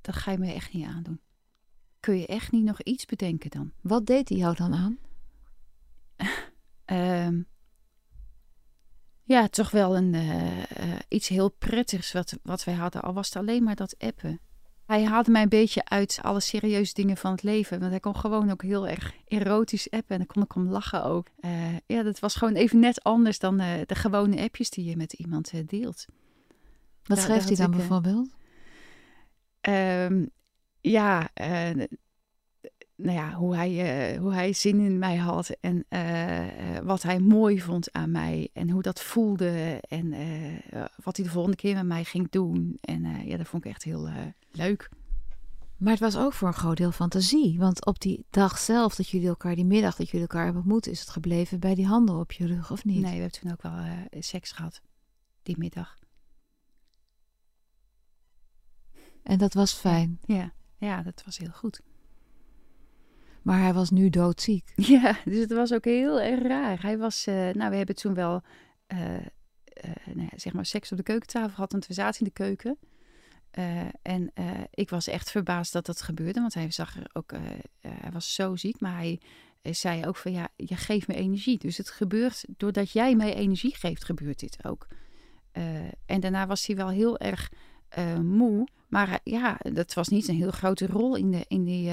dat 0.00 0.14
ga 0.14 0.30
je 0.30 0.38
me 0.38 0.52
echt 0.52 0.72
niet 0.72 0.86
aandoen. 0.86 1.20
Kun 2.06 2.18
je 2.18 2.26
echt 2.26 2.52
niet 2.52 2.64
nog 2.64 2.82
iets 2.82 3.04
bedenken 3.04 3.50
dan? 3.50 3.72
Wat 3.80 4.06
deed 4.06 4.28
hij 4.28 4.38
jou 4.38 4.54
dan 4.56 4.74
aan? 4.74 4.98
Ehm, 6.84 7.42
ja, 9.22 9.48
toch 9.48 9.70
wel 9.70 9.96
een, 9.96 10.14
eh, 10.14 10.58
eh, 10.62 10.98
iets 11.08 11.28
heel 11.28 11.48
prettigs 11.50 12.12
wat, 12.12 12.38
wat 12.42 12.64
wij 12.64 12.74
hadden. 12.74 13.02
Al 13.02 13.14
was 13.14 13.26
het 13.26 13.36
alleen 13.36 13.62
maar 13.62 13.74
dat 13.74 13.94
appen. 13.98 14.40
Hij 14.84 15.04
haalde 15.04 15.30
mij 15.30 15.42
een 15.42 15.48
beetje 15.48 15.84
uit 15.84 16.18
alle 16.22 16.40
serieuze 16.40 16.94
dingen 16.94 17.16
van 17.16 17.30
het 17.30 17.42
leven. 17.42 17.78
Want 17.78 17.90
hij 17.90 18.00
kon 18.00 18.16
gewoon 18.16 18.50
ook 18.50 18.62
heel 18.62 18.88
erg 18.88 19.14
erotisch 19.24 19.90
appen. 19.90 20.08
En 20.08 20.18
dan 20.18 20.26
kon 20.26 20.42
ik 20.42 20.54
om 20.54 20.68
lachen 20.68 21.04
ook. 21.04 21.26
Eh, 21.40 21.76
ja, 21.86 22.02
dat 22.02 22.18
was 22.18 22.34
gewoon 22.34 22.54
even 22.54 22.78
net 22.78 23.02
anders 23.02 23.38
dan 23.38 23.56
de 23.56 23.94
gewone 23.94 24.42
appjes 24.42 24.70
die 24.70 24.84
je 24.84 24.96
met 24.96 25.12
iemand 25.12 25.52
deelt. 25.68 26.06
Wat 27.02 27.16
daar 27.16 27.28
hij 27.28 27.56
dan 27.56 27.70
ik, 27.70 27.76
bijvoorbeeld? 27.76 28.34
Ehm, 29.60 30.24
ja, 30.90 31.28
eh, 31.34 31.86
nou 32.96 33.16
ja, 33.16 33.32
hoe, 33.32 33.54
hij, 33.54 34.12
uh, 34.12 34.20
hoe 34.20 34.32
hij 34.32 34.52
zin 34.52 34.80
in 34.80 34.98
mij 34.98 35.16
had 35.16 35.50
en 35.60 35.84
uh, 35.88 36.78
wat 36.78 37.02
hij 37.02 37.18
mooi 37.18 37.60
vond 37.60 37.92
aan 37.92 38.10
mij 38.10 38.50
en 38.52 38.70
hoe 38.70 38.82
dat 38.82 39.02
voelde 39.02 39.80
en 39.88 40.10
wat 41.02 41.16
hij 41.16 41.26
de 41.26 41.32
volgende 41.32 41.56
keer 41.56 41.74
met 41.74 41.86
mij 41.86 42.04
ging 42.04 42.30
doen. 42.30 42.78
En 42.80 43.26
ja, 43.26 43.36
dat 43.36 43.48
vond 43.48 43.64
ik 43.64 43.70
echt 43.70 43.82
heel 43.82 44.08
leuk. 44.50 44.90
Maar 45.76 45.92
het 45.92 46.00
was 46.00 46.16
ook 46.16 46.32
voor 46.32 46.48
een 46.48 46.54
groot 46.54 46.76
deel 46.76 46.92
fantasie. 46.92 47.58
Want 47.58 47.86
op 47.86 48.00
die 48.00 48.26
dag 48.30 48.58
zelf 48.58 48.94
dat 48.94 49.08
jullie 49.08 49.28
elkaar, 49.28 49.54
die 49.54 49.64
middag 49.64 49.96
dat 49.96 50.06
jullie 50.06 50.26
elkaar 50.26 50.44
hebben 50.44 50.62
ontmoet, 50.62 50.86
is 50.86 51.00
het 51.00 51.08
gebleven 51.08 51.60
bij 51.60 51.74
die 51.74 51.86
handen 51.86 52.18
op 52.18 52.32
je 52.32 52.46
rug, 52.46 52.70
of 52.70 52.84
niet? 52.84 53.00
Nee, 53.00 53.14
we 53.14 53.20
hebben 53.20 53.40
toen 53.40 53.52
ook 53.52 53.62
wel 53.62 53.72
seks 54.22 54.52
gehad, 54.52 54.80
die 55.42 55.58
middag. 55.58 55.98
En 59.22 59.38
dat 59.38 59.54
was 59.54 59.72
fijn? 59.72 60.18
Ja, 60.24 60.52
ja, 60.78 61.02
dat 61.02 61.22
was 61.24 61.38
heel 61.38 61.50
goed. 61.52 61.80
Maar 63.46 63.60
hij 63.60 63.74
was 63.74 63.90
nu 63.90 64.10
doodziek. 64.10 64.72
Ja, 64.96 65.18
dus 65.24 65.38
het 65.38 65.52
was 65.52 65.72
ook 65.72 65.84
heel 65.84 66.20
erg 66.20 66.42
raar. 66.42 66.82
Hij 66.82 66.98
was, 66.98 67.26
uh, 67.26 67.34
nou, 67.34 67.70
we 67.70 67.76
hebben 67.76 67.94
toen 67.94 68.14
wel, 68.14 68.42
uh, 68.92 69.14
uh, 69.14 69.20
nou 70.14 70.28
zeg 70.36 70.52
maar, 70.52 70.66
seks 70.66 70.90
op 70.90 70.96
de 70.96 71.02
keukentafel 71.02 71.54
gehad, 71.54 71.72
want 71.72 71.86
we 71.86 71.94
zaten 71.94 72.20
in 72.20 72.26
de 72.26 72.32
keuken. 72.32 72.78
en 74.02 74.32
ik 74.70 74.90
was 74.90 75.06
echt 75.06 75.30
verbaasd 75.30 75.72
dat 75.72 75.86
dat 75.86 76.02
gebeurde, 76.02 76.40
want 76.40 76.54
hij 76.54 76.70
zag 76.70 76.96
er 76.96 77.10
ook, 77.12 77.32
hij 77.80 78.12
was 78.12 78.34
zo 78.34 78.56
ziek, 78.56 78.80
maar 78.80 78.96
hij 78.96 79.20
zei 79.62 80.06
ook 80.06 80.16
van 80.16 80.32
ja, 80.32 80.48
je 80.56 80.76
geeft 80.76 81.08
me 81.08 81.14
energie. 81.14 81.58
Dus 81.58 81.76
het 81.76 81.90
gebeurt, 81.90 82.44
doordat 82.56 82.90
jij 82.90 83.14
mij 83.14 83.34
energie 83.34 83.76
geeft, 83.76 84.04
gebeurt 84.04 84.40
dit 84.40 84.64
ook. 84.64 84.86
en 86.06 86.20
daarna 86.20 86.46
was 86.46 86.66
hij 86.66 86.76
wel 86.76 86.88
heel 86.88 87.18
erg 87.18 87.50
moe. 88.22 88.68
Maar 88.88 89.20
ja, 89.24 89.58
dat 89.72 89.94
was 89.94 90.08
niet 90.08 90.28
een 90.28 90.34
heel 90.34 90.50
grote 90.50 90.86
rol 90.86 91.16
in, 91.16 91.30
de, 91.30 91.44
in, 91.48 91.64
die, 91.64 91.90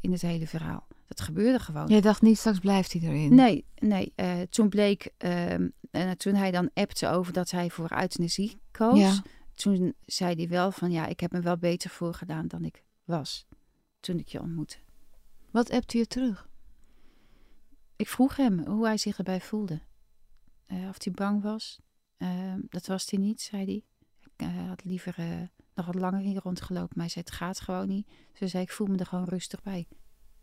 in 0.00 0.12
het 0.12 0.22
hele 0.22 0.46
verhaal. 0.46 0.86
Dat 1.06 1.20
gebeurde 1.20 1.58
gewoon. 1.58 1.86
Jij 1.86 2.00
dacht 2.00 2.22
niet, 2.22 2.38
straks 2.38 2.58
blijft 2.58 2.92
hij 2.92 3.02
erin? 3.02 3.34
Nee, 3.34 3.64
nee. 3.78 4.12
Uh, 4.16 4.40
toen 4.40 4.68
bleek, 4.68 5.10
uh, 5.24 6.10
toen 6.10 6.34
hij 6.34 6.50
dan 6.50 6.70
appte 6.74 7.08
over 7.08 7.32
dat 7.32 7.50
hij 7.50 7.70
voor 7.70 7.92
euthanasie 7.92 8.60
koos. 8.70 8.98
Ja. 8.98 9.22
Toen 9.54 9.94
zei 10.06 10.34
hij 10.34 10.48
wel 10.48 10.70
van, 10.72 10.90
ja, 10.90 11.06
ik 11.06 11.20
heb 11.20 11.32
me 11.32 11.40
wel 11.40 11.56
beter 11.56 11.90
voorgedaan 11.90 12.48
dan 12.48 12.64
ik 12.64 12.84
was. 13.04 13.46
Toen 14.00 14.18
ik 14.18 14.28
je 14.28 14.40
ontmoette. 14.40 14.76
Wat 15.50 15.70
appte 15.70 15.98
je 15.98 16.06
terug? 16.06 16.48
Ik 17.96 18.08
vroeg 18.08 18.36
hem 18.36 18.66
hoe 18.66 18.84
hij 18.84 18.96
zich 18.96 19.18
erbij 19.18 19.40
voelde. 19.40 19.80
Of 20.68 21.04
hij 21.04 21.12
bang 21.12 21.42
was. 21.42 21.80
Ehm, 22.16 22.60
dat 22.68 22.86
was 22.86 23.10
hij 23.10 23.18
niet, 23.18 23.40
zei 23.40 23.64
hij. 23.64 23.84
Ik 24.44 24.68
had 24.68 24.84
liever 24.84 25.16
nog 25.74 25.86
wat 25.86 25.94
langer 25.94 26.20
hier 26.20 26.40
rondgelopen. 26.42 26.92
Maar 26.94 27.04
hij 27.04 27.08
zei, 27.08 27.24
het 27.24 27.34
gaat 27.34 27.60
gewoon 27.60 27.88
niet. 27.88 28.08
Ze 28.32 28.48
zei, 28.48 28.62
ik 28.62 28.72
voel 28.72 28.86
me 28.86 28.96
er 28.96 29.06
gewoon 29.06 29.28
rustig 29.28 29.62
bij 29.62 29.86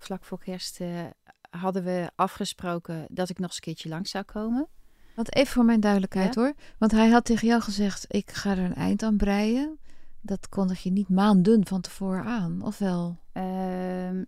vlak 0.04 0.24
voor 0.24 0.40
kerst 0.40 0.80
uh, 0.80 1.06
hadden 1.50 1.84
we 1.84 2.12
afgesproken 2.16 3.06
dat 3.10 3.30
ik 3.30 3.38
nog 3.38 3.48
eens 3.48 3.56
een 3.56 3.62
keertje 3.62 3.90
langs 3.90 4.12
zou 4.12 4.24
komen. 4.24 4.68
Want 5.16 5.36
even 5.36 5.54
voor 5.54 5.66
mijn 5.66 5.80
duidelijkheid 5.80 6.36
hoor. 6.36 6.54
Want 6.78 6.92
hij 6.92 7.10
had 7.10 7.26
tegen 7.26 7.48
jou 7.48 7.62
gezegd: 7.62 8.06
ik 8.08 8.32
ga 8.32 8.52
er 8.52 8.58
een 8.58 8.76
eind 8.76 9.04
aan 9.04 9.18
breien. 9.18 9.80
Dat 10.22 10.50
kondig 10.50 10.84
je 10.84 10.92
niet 10.92 11.10
maanden 11.10 11.68
van 11.68 11.82
tevoren 11.82 12.24
aan, 12.24 12.62
of 12.62 12.78
wel? 12.78 13.18
Uh, 13.34 14.22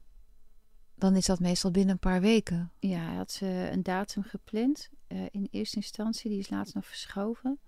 Dan 0.96 1.16
is 1.16 1.26
dat 1.26 1.40
meestal 1.40 1.72
binnen 1.72 1.94
een 1.94 2.00
paar 2.00 2.22
weken. 2.22 2.72
Ja, 2.80 3.00
hij 3.00 3.16
had 3.16 3.40
uh, 3.44 3.72
een 3.72 3.84
datum 3.84 4.24
gepland. 4.24 4.90
Uh, 5.08 5.22
in 5.32 5.48
eerste 5.52 5.76
instantie, 5.76 6.30
die 6.30 6.40
is 6.40 6.50
laatst 6.50 6.76
nog 6.76 6.86
verschoven. 6.86 7.60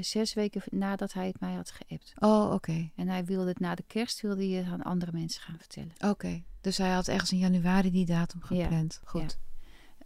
Zes 0.00 0.34
weken 0.34 0.62
nadat 0.70 1.12
hij 1.12 1.26
het 1.26 1.40
mij 1.40 1.54
had 1.54 1.70
geappt. 1.70 2.12
Oh, 2.18 2.52
oké. 2.52 2.90
En 2.96 3.08
hij 3.08 3.24
wilde 3.24 3.48
het 3.48 3.60
na 3.60 3.74
de 3.74 3.84
kerst 3.86 4.20
wilde 4.20 4.48
hij 4.48 4.62
het 4.62 4.72
aan 4.72 4.82
andere 4.82 5.12
mensen 5.12 5.42
gaan 5.42 5.58
vertellen. 5.58 5.92
Oké. 5.98 6.42
Dus 6.60 6.78
hij 6.78 6.92
had 6.92 7.08
ergens 7.08 7.32
in 7.32 7.38
januari 7.38 7.90
die 7.90 8.06
datum 8.06 8.42
gepland. 8.42 9.00
Ja, 9.02 9.08
Goed. 9.10 9.38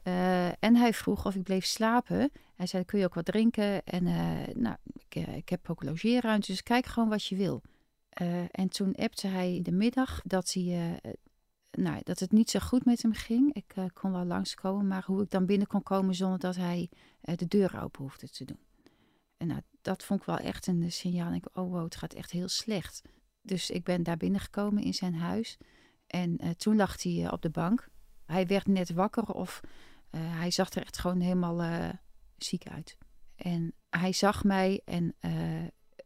Uh, 0.04 0.46
en 0.46 0.76
hij 0.76 0.94
vroeg 0.94 1.26
of 1.26 1.34
ik 1.34 1.42
bleef 1.42 1.64
slapen. 1.64 2.30
Hij 2.54 2.66
zei, 2.66 2.84
kun 2.84 2.98
je 2.98 3.04
ook 3.04 3.14
wat 3.14 3.24
drinken? 3.24 3.84
En 3.84 4.06
uh, 4.06 4.54
nou, 4.54 4.76
ik, 4.92 5.26
ik, 5.26 5.48
heb 5.48 5.70
ook 5.70 5.82
logeerruimte, 5.82 6.50
dus 6.50 6.62
kijk 6.62 6.86
gewoon 6.86 7.08
wat 7.08 7.24
je 7.24 7.36
wil. 7.36 7.62
en 8.50 8.68
toen 8.68 8.94
appte 8.94 9.26
hij 9.26 9.54
in 9.54 9.62
de 9.62 9.72
middag 9.72 10.20
dat, 10.24 10.52
hij, 10.52 11.00
nou, 11.70 12.00
dat 12.02 12.18
het 12.18 12.32
niet 12.32 12.50
zo 12.50 12.58
goed 12.58 12.84
met 12.84 13.02
hem 13.02 13.12
ging. 13.12 13.54
Ik 13.54 13.74
kon 13.92 14.12
wel 14.12 14.24
langskomen, 14.24 14.86
maar 14.86 15.04
hoe 15.06 15.22
ik 15.22 15.30
dan 15.30 15.46
binnen 15.46 15.66
kon 15.66 15.82
komen 15.82 16.14
zonder 16.14 16.38
dat 16.38 16.56
hij 16.56 16.88
de 17.20 17.46
deur 17.46 17.82
open 17.82 18.02
hoefde 18.02 18.28
te 18.28 18.44
doen. 18.44 18.58
En 19.38 19.46
nou, 19.46 19.60
dat 19.82 20.04
vond 20.04 20.20
ik 20.20 20.26
wel 20.26 20.38
echt 20.38 20.66
een 20.66 20.92
signaal. 20.92 21.32
Ik, 21.32 21.46
oh 21.52 21.70
wow, 21.70 21.84
het 21.84 21.96
gaat 21.96 22.14
echt 22.14 22.30
heel 22.30 22.48
slecht. 22.48 23.02
Dus 23.42 23.70
ik 23.70 23.84
ben 23.84 24.02
daar 24.02 24.16
binnengekomen 24.16 24.82
in 24.82 24.94
zijn 24.94 25.14
huis. 25.14 25.58
En 26.06 26.44
uh, 26.44 26.50
toen 26.50 26.76
lag 26.76 27.02
hij 27.02 27.12
uh, 27.12 27.32
op 27.32 27.42
de 27.42 27.50
bank. 27.50 27.88
Hij 28.24 28.46
werd 28.46 28.66
net 28.66 28.90
wakker 28.92 29.24
of 29.24 29.60
uh, 30.10 30.20
hij 30.38 30.50
zag 30.50 30.70
er 30.70 30.82
echt 30.82 30.98
gewoon 30.98 31.20
helemaal 31.20 31.92
ziek 32.36 32.68
uit. 32.68 32.96
En 33.36 33.74
hij 33.90 34.12
zag 34.12 34.44
mij 34.44 34.80
en 34.84 35.14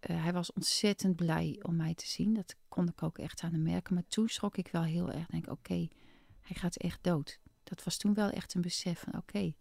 hij 0.01 0.33
was 0.33 0.53
ontzettend 0.53 1.17
blij 1.17 1.61
om 1.63 1.77
mij 1.77 1.95
te 1.95 2.07
zien. 2.07 2.35
Dat 2.35 2.57
kon 2.69 2.89
ik 2.89 3.03
ook 3.03 3.19
echt 3.19 3.43
aan 3.43 3.53
hem 3.53 3.63
merken. 3.63 3.95
Maar 3.95 4.07
toen 4.07 4.29
schrok 4.29 4.57
ik 4.57 4.69
wel 4.69 4.83
heel 4.83 5.11
erg. 5.11 5.27
Denk, 5.27 5.51
oké, 5.51 5.89
hij 6.41 6.57
gaat 6.57 6.77
echt 6.77 7.03
dood. 7.03 7.39
Dat 7.63 7.85
was 7.85 7.97
toen 7.97 8.15
wel 8.15 8.31
echt 8.31 8.55
een 8.55 8.61
besef 8.61 9.01
van, 9.01 9.17
oké, 9.17 9.55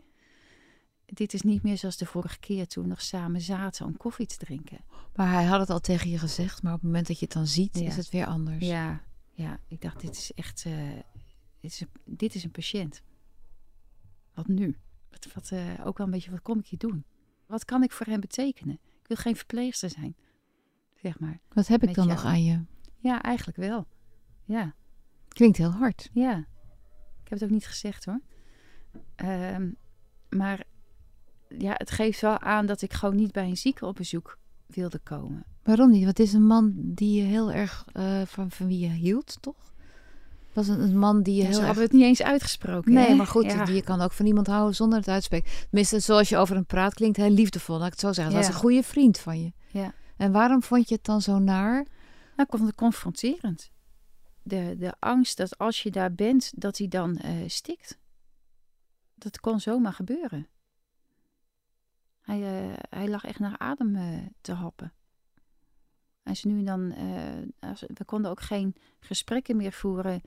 dit 1.14 1.34
is 1.34 1.42
niet 1.42 1.64
meer 1.64 1.78
zoals 1.78 1.98
de 1.98 2.06
vorige 2.06 2.40
keer 2.40 2.68
toen 2.68 2.84
we 2.84 2.90
nog 2.90 3.02
samen 3.02 3.42
zaten 3.42 3.86
om 3.86 3.98
koffie 3.98 4.26
te 4.26 4.38
drinken. 4.38 4.80
Maar 5.16 5.32
hij 5.32 5.44
had 5.44 5.60
het 5.60 5.70
al 5.70 5.80
tegen 5.80 6.10
je 6.10 6.18
gezegd, 6.18 6.64
maar 6.64 6.74
op 6.74 6.80
het 6.80 6.88
moment 6.88 7.08
dat 7.08 7.20
je 7.20 7.26
het 7.26 7.34
dan 7.34 7.48
ziet, 7.48 7.80
ja. 7.80 7.86
is 7.86 7.96
het 7.96 8.10
weer 8.10 8.26
anders. 8.26 8.66
Ja, 8.66 9.02
ja, 9.32 9.60
ik 9.68 9.82
dacht, 9.82 10.00
dit 10.00 10.16
is 10.16 10.32
echt, 10.34 10.66
uh, 10.66 10.90
dit, 11.60 11.72
is 11.72 11.82
een, 11.82 11.90
dit 12.06 12.36
is 12.36 12.44
een 12.44 12.52
patiënt. 12.52 13.02
Wat 14.34 14.48
nu? 14.48 14.78
Wat, 15.10 15.28
wat 15.34 15.52
uh, 15.54 15.86
ook 15.86 15.98
wel 15.98 16.06
een 16.08 16.14
beetje, 16.14 16.32
wat 16.32 16.42
kom 16.42 16.60
ik 16.60 16.68
hier 16.68 16.80
doen? 16.80 17.06
Wat 17.46 17.66
kan 17.66 17.84
ik 17.84 17.92
voor 17.92 18.06
hem 18.06 18.20
betekenen? 18.20 18.74
Ik 18.74 19.08
wil 19.08 19.18
geen 19.18 19.36
verpleegster 19.36 19.90
zijn, 19.90 20.16
zeg 20.96 21.20
maar. 21.20 21.40
Wat 21.54 21.68
heb 21.68 21.84
ik 21.84 21.94
dan 21.94 22.08
nog 22.08 22.26
aan 22.26 22.44
je? 22.44 22.64
Ja, 22.98 23.22
eigenlijk 23.22 23.58
wel. 23.58 23.88
Ja. 24.46 24.76
Klinkt 25.28 25.58
heel 25.58 25.72
hard. 25.72 26.10
Ja. 26.14 26.38
Ik 27.24 27.30
heb 27.30 27.40
het 27.40 27.44
ook 27.44 27.50
niet 27.50 27.68
gezegd 27.68 28.06
hoor. 28.06 28.22
Um, 29.16 29.78
maar 30.30 30.64
ja, 31.58 31.74
het 31.78 31.92
geeft 31.92 32.22
wel 32.22 32.40
aan 32.40 32.66
dat 32.66 32.82
ik 32.82 32.94
gewoon 32.94 33.16
niet 33.16 33.32
bij 33.32 33.46
een 33.48 33.58
zieke 33.58 33.86
op 33.86 33.96
bezoek 33.96 34.38
wilde 34.66 35.00
komen. 35.00 35.46
Waarom 35.64 35.92
niet? 35.92 36.04
Want 36.04 36.18
het 36.18 36.28
is 36.28 36.34
een 36.34 36.46
man 36.48 36.74
die 36.76 37.22
je 37.22 37.28
heel 37.28 37.52
erg 37.52 37.86
uh, 37.94 38.22
van, 38.26 38.52
van 38.52 38.68
wie 38.68 38.80
je 38.80 38.90
hield, 38.90 39.38
toch? 39.42 39.56
Was 40.54 40.68
een, 40.68 40.80
een 40.82 40.98
man 40.98 41.22
die 41.24 41.36
je 41.36 41.42
ja, 41.42 41.48
heel 41.48 41.58
erg... 41.58 41.66
hadden 41.66 41.84
het 41.84 41.94
niet 41.94 42.02
eens 42.04 42.22
uitgesproken. 42.22 42.94
Nee, 42.94 43.08
hè? 43.08 43.16
maar 43.16 43.28
goed, 43.28 43.44
Ja. 43.44 43.66
die, 43.66 43.76
je 43.76 43.84
kan 43.84 44.02
ook 44.02 44.12
van 44.12 44.26
iemand 44.26 44.48
houden 44.48 44.76
zonder 44.76 44.98
het 45.00 45.08
uitspreken. 45.08 45.52
Tenminste, 45.62 46.00
zoals 46.00 46.30
je 46.30 46.38
over 46.38 46.56
hem 46.56 46.66
praat, 46.66 46.94
klinkt 46.94 47.18
hij 47.18 47.30
liefdevol. 47.32 47.78
Laat 47.78 47.86
ik 47.86 47.92
het 47.92 48.00
zo 48.02 48.14
zeggen. 48.14 48.36
Het 48.36 48.44
Ja. 48.44 48.48
was 48.48 48.56
een 48.56 48.62
goede 48.68 48.84
vriend 48.84 49.20
van 49.20 49.42
je. 49.42 49.54
Ja. 49.68 49.94
En 50.18 50.32
waarom 50.32 50.64
vond 50.64 50.90
je 50.90 50.96
het 50.96 51.06
dan 51.06 51.22
zo 51.22 51.40
naar? 51.40 51.74
Nou, 52.36 52.50
ik 52.50 52.58
vond 52.58 52.66
het 52.68 52.76
confronterend. 52.76 53.72
De, 54.44 54.76
de 54.80 54.94
angst 55.00 55.38
dat 55.38 55.58
als 55.58 55.84
je 55.84 55.92
daar 55.92 56.14
bent, 56.14 56.52
dat 56.56 56.78
hij 56.78 56.88
dan 56.88 57.18
eh, 57.18 57.32
stikt. 57.48 57.98
Dat 59.16 59.40
kon 59.40 59.60
zomaar 59.60 59.94
gebeuren. 59.94 60.48
Hij, 62.32 62.70
eh, 62.70 62.78
hij 62.90 63.08
lag 63.08 63.24
echt 63.24 63.40
naar 63.40 63.58
adem 63.58 63.96
eh, 63.96 64.18
te 64.42 64.54
happen. 64.54 64.94
En 66.24 66.36
ze 66.36 66.48
nu 66.48 66.64
dan, 66.64 66.92
eh, 66.92 67.72
we 67.94 68.06
konden 68.06 68.32
ook 68.32 68.42
geen 68.42 68.76
gesprekken 69.00 69.58
meer 69.58 69.72
voeren 69.72 70.22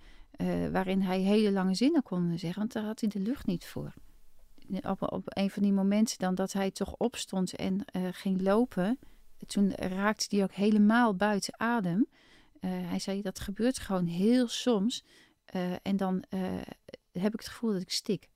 waarin 0.73 1.03
hij 1.03 1.21
hele 1.21 1.53
lange 1.53 1.75
zinnen 1.75 2.03
kon 2.03 2.39
zeggen, 2.39 2.59
want 2.59 2.73
daar 2.73 2.85
had 2.85 3.01
hij 3.01 3.09
de 3.09 3.19
lucht 3.19 3.47
niet 3.47 3.67
voor. 3.67 3.95
Op, 4.81 5.13
op 5.13 5.23
een 5.25 5.51
van 5.51 5.63
die 5.63 5.73
momenten 5.73 6.19
dan 6.19 6.35
dat 6.35 6.53
hij 6.53 6.71
toch 6.71 6.95
opstond 6.97 7.55
en 7.57 7.85
ging 8.13 8.41
lopen, 8.41 8.99
toen 9.47 9.71
raakte 9.71 10.37
hij 10.37 10.45
ook 10.45 10.53
helemaal 10.53 11.15
buiten 11.17 11.61
adem. 11.61 12.07
Hij 12.67 12.99
zei, 12.99 13.23
dat 13.23 13.39
gebeurt 13.39 13.79
gewoon 13.79 14.07
heel 14.07 14.49
soms. 14.49 15.05
En 15.83 15.97
dan 15.97 16.25
heb 17.13 17.33
ik 17.33 17.41
het 17.41 17.49
gevoel 17.49 17.73
dat 17.73 17.83
ik 17.83 17.91
stik. 17.91 18.29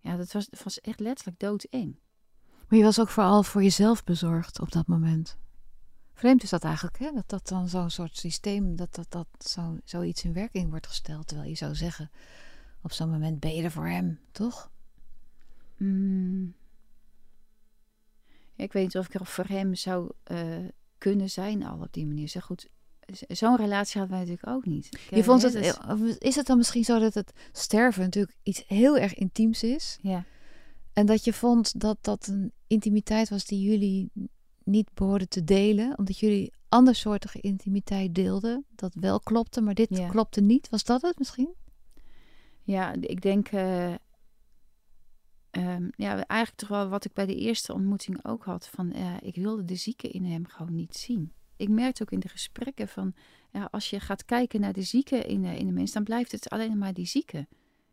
Ja, 0.00 0.16
was, 0.16 0.28
dat 0.28 0.62
was 0.62 0.80
echt 0.80 1.00
letterlijk 1.00 1.38
doodeng. 1.38 1.98
Maar 2.70 2.78
je 2.78 2.84
was 2.84 3.00
ook 3.00 3.08
vooral 3.08 3.42
voor 3.42 3.62
jezelf 3.62 4.04
bezorgd 4.04 4.60
op 4.60 4.72
dat 4.72 4.86
moment. 4.86 5.36
Vreemd 6.14 6.42
is 6.42 6.50
dat 6.50 6.64
eigenlijk, 6.64 6.98
hè? 6.98 7.12
Dat 7.12 7.28
dat 7.28 7.48
dan 7.48 7.68
zo'n 7.68 7.90
soort 7.90 8.16
systeem, 8.16 8.76
dat 8.76 8.94
dat, 8.94 9.06
dat 9.08 9.26
zo, 9.38 9.78
zoiets 9.84 10.24
in 10.24 10.32
werking 10.32 10.70
wordt 10.70 10.86
gesteld. 10.86 11.26
Terwijl 11.26 11.48
je 11.48 11.56
zou 11.56 11.74
zeggen, 11.74 12.10
op 12.82 12.92
zo'n 12.92 13.10
moment 13.10 13.40
ben 13.40 13.54
je 13.54 13.62
er 13.62 13.70
voor 13.70 13.88
hem, 13.88 14.20
toch? 14.32 14.70
Mm. 15.76 16.54
Ja, 18.54 18.64
ik 18.64 18.72
weet 18.72 18.82
niet 18.82 18.96
of 18.96 19.06
ik 19.06 19.14
er 19.14 19.26
voor 19.26 19.44
hem 19.44 19.74
zou 19.74 20.10
eh, 20.22 20.38
kunnen 20.98 21.30
zijn 21.30 21.64
al 21.64 21.80
op 21.80 21.92
die 21.92 22.06
manier. 22.06 22.28
Zo 22.28 22.40
goed, 22.40 22.68
zo'n 23.28 23.56
relatie 23.56 24.00
hadden 24.00 24.18
wij 24.18 24.26
natuurlijk 24.26 24.56
ook 24.56 24.66
niet. 24.66 24.86
Ik, 24.86 25.00
Je 25.10 25.16
eh, 25.16 25.22
vond 25.22 25.42
het, 25.42 25.78
of 25.88 26.00
is 26.00 26.36
het 26.36 26.46
dan 26.46 26.56
misschien 26.56 26.84
zo 26.84 26.98
dat 26.98 27.14
het 27.14 27.32
sterven 27.52 28.02
natuurlijk 28.02 28.36
iets 28.42 28.64
heel 28.66 28.98
erg 28.98 29.14
intiems 29.14 29.62
is? 29.62 29.98
ja. 30.02 30.24
En 30.92 31.06
dat 31.06 31.24
je 31.24 31.32
vond 31.32 31.80
dat 31.80 31.98
dat 32.00 32.26
een 32.26 32.52
intimiteit 32.66 33.28
was 33.28 33.44
die 33.44 33.60
jullie 33.70 34.10
niet 34.64 34.94
behoorden 34.94 35.28
te 35.28 35.44
delen, 35.44 35.98
omdat 35.98 36.18
jullie 36.18 36.52
andersoortige 36.68 37.40
intimiteit 37.40 38.14
deelden, 38.14 38.64
dat 38.74 38.94
wel 38.94 39.20
klopte, 39.20 39.60
maar 39.60 39.74
dit 39.74 39.96
Ja. 39.96 40.08
klopte 40.08 40.40
niet. 40.40 40.68
Was 40.68 40.84
dat 40.84 41.02
het 41.02 41.18
misschien? 41.18 41.54
Ja, 42.62 42.92
ik 43.00 43.20
denk. 43.22 43.48
eh, 43.48 43.94
ehm, 45.50 45.88
ja, 45.96 46.26
eigenlijk 46.26 46.60
toch 46.60 46.68
wel 46.68 46.88
wat 46.88 47.04
ik 47.04 47.12
bij 47.12 47.26
de 47.26 47.36
eerste 47.36 47.72
ontmoeting 47.72 48.24
ook 48.24 48.44
had. 48.44 48.68
Van, 48.68 48.92
eh, 48.92 49.14
ik 49.20 49.34
wilde 49.34 49.64
de 49.64 49.74
zieke 49.74 50.08
in 50.08 50.24
hem 50.24 50.46
gewoon 50.46 50.74
niet 50.74 50.96
zien. 50.96 51.32
Ik 51.56 51.68
merkte 51.68 52.02
ook 52.02 52.10
in 52.12 52.20
de 52.20 52.28
gesprekken 52.28 52.88
van. 52.88 53.14
Ja, 53.52 53.68
als 53.70 53.90
je 53.90 54.00
gaat 54.00 54.24
kijken 54.24 54.60
naar 54.60 54.72
de 54.72 54.82
zieke 54.82 55.16
in, 55.16 55.42
de- 55.42 55.56
in 55.58 55.66
de 55.66 55.72
mens, 55.72 55.92
dan 55.92 56.04
blijft 56.04 56.32
het 56.32 56.48
alleen 56.48 56.78
maar 56.78 56.92
die 56.94 57.06
zieke. 57.06 57.46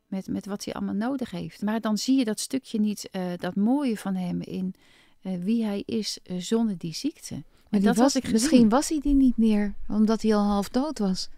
Met, 0.08 0.28
met 0.28 0.46
wat 0.46 0.66
hij 0.66 0.74
allemaal 0.74 0.94
nodig 0.94 1.32
heeft. 1.32 1.62
Maar 1.62 1.82
dan 1.82 1.98
zie 1.98 2.18
je 2.18 2.26
dat 2.26 2.40
stukje 2.40 2.80
niet, 2.80 3.10
eh, 3.10 3.24
dat 3.38 3.56
mooie 3.56 3.98
van 3.98 4.16
hem 4.16 4.42
in 4.42 4.74
eh, 5.22 5.44
wie 5.44 5.64
hij 5.64 5.84
is 5.86 6.20
eh, 6.24 6.38
zonder 6.38 6.78
die 6.78 6.94
ziekte. 6.94 7.34
Maar 7.34 7.44
En 7.70 7.80
die 7.80 7.82
dat 7.88 7.96
was, 7.96 8.16
ik 8.16 8.32
misschien 8.32 8.70
was 8.70 8.90
hij 8.90 9.00
die 9.00 9.14
niet 9.14 9.38
meer, 9.38 9.74
omdat 9.88 10.22
hij 10.22 10.36
al 10.36 10.44
half 10.44 10.70
dood 10.70 11.00
was. 11.00 11.30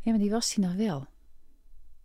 Ja, 0.00 0.10
maar 0.10 0.20
die 0.20 0.30
was 0.30 0.54
hij 0.54 0.64
nog 0.64 0.74
wel. 0.76 1.06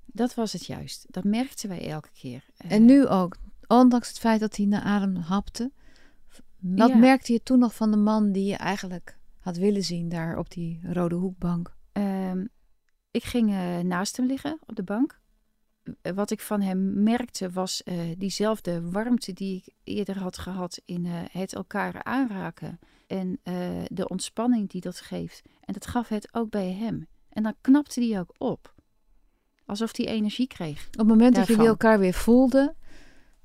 Dat 0.05 0.33
was 0.33 0.53
het 0.53 0.65
juist. 0.65 1.05
Dat 1.09 1.23
merkten 1.23 1.69
wij 1.69 1.89
elke 1.89 2.09
keer. 2.13 2.43
En 2.57 2.85
nu 2.85 3.07
ook, 3.07 3.37
ondanks 3.67 4.07
het 4.07 4.19
feit 4.19 4.39
dat 4.39 4.55
hij 4.55 4.65
naar 4.65 4.81
adem 4.81 5.15
hapte. 5.15 5.71
Wat 6.59 6.89
Ja. 6.89 6.95
merkte 6.97 7.33
je 7.33 7.43
toen 7.43 7.59
nog 7.59 7.75
van 7.75 7.91
de 7.91 7.97
man 7.97 8.31
die 8.31 8.45
je 8.45 8.55
eigenlijk 8.55 9.17
had 9.39 9.57
willen 9.57 9.83
zien 9.83 10.09
daar 10.09 10.37
op 10.37 10.51
die 10.51 10.79
rode 10.83 11.15
hoekbank? 11.15 11.75
Ehm, 11.91 12.45
ik 13.11 13.23
ging 13.23 13.49
naast 13.83 14.17
hem 14.17 14.25
liggen 14.25 14.57
op 14.65 14.75
de 14.75 14.83
bank. 14.83 15.21
Wat 16.15 16.31
ik 16.31 16.39
van 16.39 16.61
hem 16.61 17.03
merkte 17.03 17.49
was 17.49 17.83
eh, 17.83 17.97
diezelfde 18.17 18.89
warmte 18.89 19.33
die 19.33 19.63
ik 19.65 19.73
eerder 19.83 20.17
had 20.17 20.37
gehad 20.37 20.81
in 20.85 21.05
eh, 21.05 21.11
het 21.31 21.53
elkaar 21.53 22.03
aanraken. 22.03 22.79
En 23.07 23.39
eh, 23.43 23.83
de 23.87 24.07
ontspanning 24.07 24.69
die 24.69 24.81
dat 24.81 24.99
geeft. 24.99 25.41
En 25.61 25.73
dat 25.73 25.87
gaf 25.87 26.07
het 26.07 26.33
ook 26.33 26.49
bij 26.49 26.71
hem. 26.73 27.07
En 27.29 27.43
dan 27.43 27.55
knapte 27.61 27.99
die 27.99 28.19
ook 28.19 28.33
op. 28.37 28.73
Alsof 29.65 29.97
hij 29.97 30.05
energie 30.05 30.47
kreeg. 30.47 30.87
Op 30.87 30.97
het 30.97 31.07
moment 31.07 31.35
dat 31.35 31.47
jullie 31.47 31.63
Daarvan. 31.63 31.67
elkaar 31.67 31.99
weer 31.99 32.13
voelden 32.13 32.75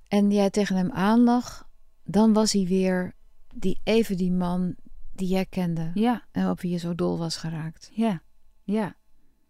en 0.09 0.31
jij 0.31 0.51
tegen 0.51 0.77
hem 0.77 0.91
aanlag, 0.91 1.69
dan 2.05 2.33
was 2.33 2.53
hij 2.53 2.65
weer 2.67 3.13
die, 3.55 3.81
even 3.85 4.17
die 4.17 4.33
man 4.33 4.75
die 5.15 5.29
jij 5.29 5.47
kende 5.47 5.91
Ja, 5.95 6.23
en 6.31 6.51
op 6.51 6.61
wie 6.61 6.71
je 6.71 6.77
zo 6.77 6.95
dol 6.95 7.19
was 7.19 7.37
geraakt. 7.37 7.91
ja, 7.93 8.23
ja. 8.65 8.97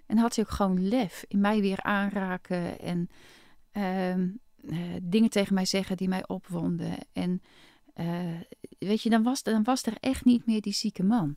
En 0.08 0.18
had 0.18 0.34
hij 0.34 0.44
ook 0.44 0.50
gewoon 0.50 0.88
lef 0.88 1.24
in 1.28 1.40
mij 1.40 1.60
weer 1.60 1.82
aanraken 1.82 2.80
en 2.80 3.10
ehm, 3.72 4.28
eh, 4.68 4.78
dingen 5.02 5.30
tegen 5.30 5.54
mij 5.54 5.64
zeggen 5.64 5.96
die 5.96 6.08
mij 6.08 6.28
opwonden. 6.28 6.98
En 7.12 7.42
eh, 7.94 8.40
weet 8.78 9.02
je, 9.02 9.10
dan 9.10 9.22
was, 9.22 9.42
dan 9.42 9.62
was 9.62 9.82
er 9.86 9.96
echt 10.00 10.24
niet 10.24 10.46
meer 10.46 10.60
die 10.60 10.72
zieke 10.72 11.02
man. 11.02 11.36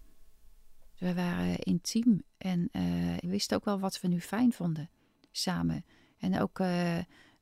We 0.97 1.13
waren 1.13 1.59
intiem 1.59 2.23
en 2.37 2.69
eh, 2.71 2.83
we 3.19 3.27
wisten 3.27 3.57
ook 3.57 3.65
wel 3.65 3.79
wat 3.79 4.01
we 4.01 4.07
nu 4.07 4.21
fijn 4.21 4.53
vonden 4.53 4.89
samen. 5.31 5.85
En 6.17 6.39
ook 6.39 6.59
eh, 6.59 6.97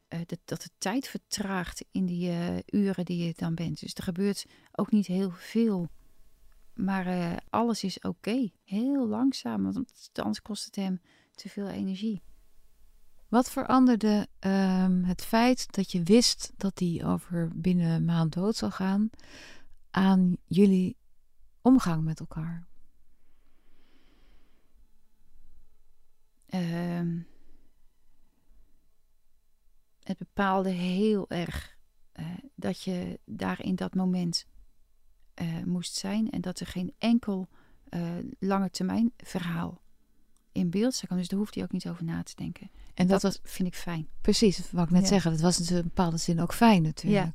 eh, 0.09 0.19
dat, 0.25 0.39
dat 0.45 0.61
de 0.61 0.69
tijd 0.77 1.07
vertraagt 1.07 1.85
in 1.91 2.05
die 2.05 2.29
eh, 2.29 2.57
uren 2.65 3.05
die 3.05 3.25
je 3.25 3.33
dan 3.35 3.55
bent. 3.55 3.79
Dus 3.79 3.93
er 3.93 4.03
gebeurt 4.03 4.45
ook 4.71 4.91
niet 4.91 5.07
heel 5.07 5.31
veel. 5.31 5.89
Maar 6.73 7.07
eh, 7.07 7.37
alles 7.49 7.83
is 7.83 7.99
oké. 7.99 8.49
Heel 8.63 9.07
langzaam, 9.07 9.63
want 9.63 10.09
anders 10.13 10.41
kost 10.41 10.65
het 10.65 10.75
hem 10.75 11.01
te 11.39 11.49
veel 11.49 11.69
energie. 11.69 12.21
Wat 13.27 13.51
veranderde 13.51 14.27
ehm, 14.39 15.03
het 15.03 15.21
feit 15.21 15.73
dat 15.73 15.91
je 15.91 16.03
wist 16.03 16.53
dat 16.57 16.79
hij 16.79 17.01
over 17.05 17.51
binnen 17.55 17.89
een 17.89 18.05
maand 18.05 18.33
dood 18.33 18.55
zou 18.55 18.71
gaan 18.71 19.09
aan 19.91 20.37
jullie 20.45 20.97
omgang 21.61 22.03
met 22.03 22.19
elkaar? 22.19 22.67
Ehm, 26.45 27.19
het 30.03 30.17
bepaalde 30.17 30.69
heel 30.69 31.29
erg 31.29 31.77
eh, 32.11 32.25
dat 32.55 32.81
je 32.81 33.19
daar 33.25 33.63
in 33.63 33.75
dat 33.75 33.93
moment 33.95 34.47
eh, 35.33 35.63
moest 35.63 35.95
zijn 35.95 36.29
en 36.29 36.41
dat 36.41 36.59
er 36.59 36.67
geen 36.67 36.93
enkel 36.97 37.47
eh, 37.89 38.17
lange 38.39 38.69
termijn 38.69 39.11
verhaal 39.17 39.81
in 40.59 40.69
beeld 40.69 40.93
zou 40.93 41.05
komen. 41.07 41.17
Dus 41.17 41.27
daar 41.27 41.39
hoeft 41.39 41.55
hij 41.55 41.63
ook 41.63 41.71
niet 41.71 41.89
over 41.89 42.03
na 42.03 42.23
te 42.23 42.35
denken. 42.35 42.69
En 42.93 43.07
dat, 43.07 43.21
dat 43.21 43.21
was 43.21 43.51
vind 43.51 43.67
ik 43.67 43.75
fijn. 43.75 44.07
precies, 44.21 44.71
wou 44.71 44.85
ik 44.85 44.91
net 44.91 45.01
Ja. 45.01 45.07
zeggen, 45.07 45.31
dat 45.31 45.39
was 45.41 45.69
in 45.69 45.75
een 45.75 45.83
bepaalde 45.83 46.17
zin 46.17 46.39
ook 46.39 46.53
fijn 46.53 46.81
natuurlijk. 46.81 47.31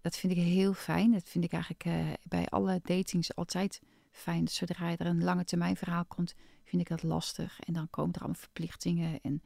Dat 0.00 0.16
vind 0.16 0.32
ik 0.32 0.38
heel 0.38 0.72
fijn. 0.74 1.12
Dat 1.12 1.22
vind 1.28 1.44
ik 1.44 1.52
eigenlijk 1.52 1.84
eh, 1.84 2.12
bij 2.28 2.46
alle 2.46 2.80
datings 2.82 3.34
altijd 3.34 3.82
fijn. 4.10 4.48
Zodra 4.48 4.90
er 4.96 5.06
een 5.06 5.22
lange 5.24 5.44
termijn 5.44 5.76
verhaal 5.76 6.04
komt, 6.04 6.34
vind 6.64 6.82
ik 6.82 6.88
dat 6.88 7.02
lastig. 7.02 7.60
En 7.60 7.72
dan 7.72 7.90
komen 7.90 8.12
er 8.14 8.20
allemaal 8.20 8.40
verplichtingen. 8.40 9.18
En 9.22 9.42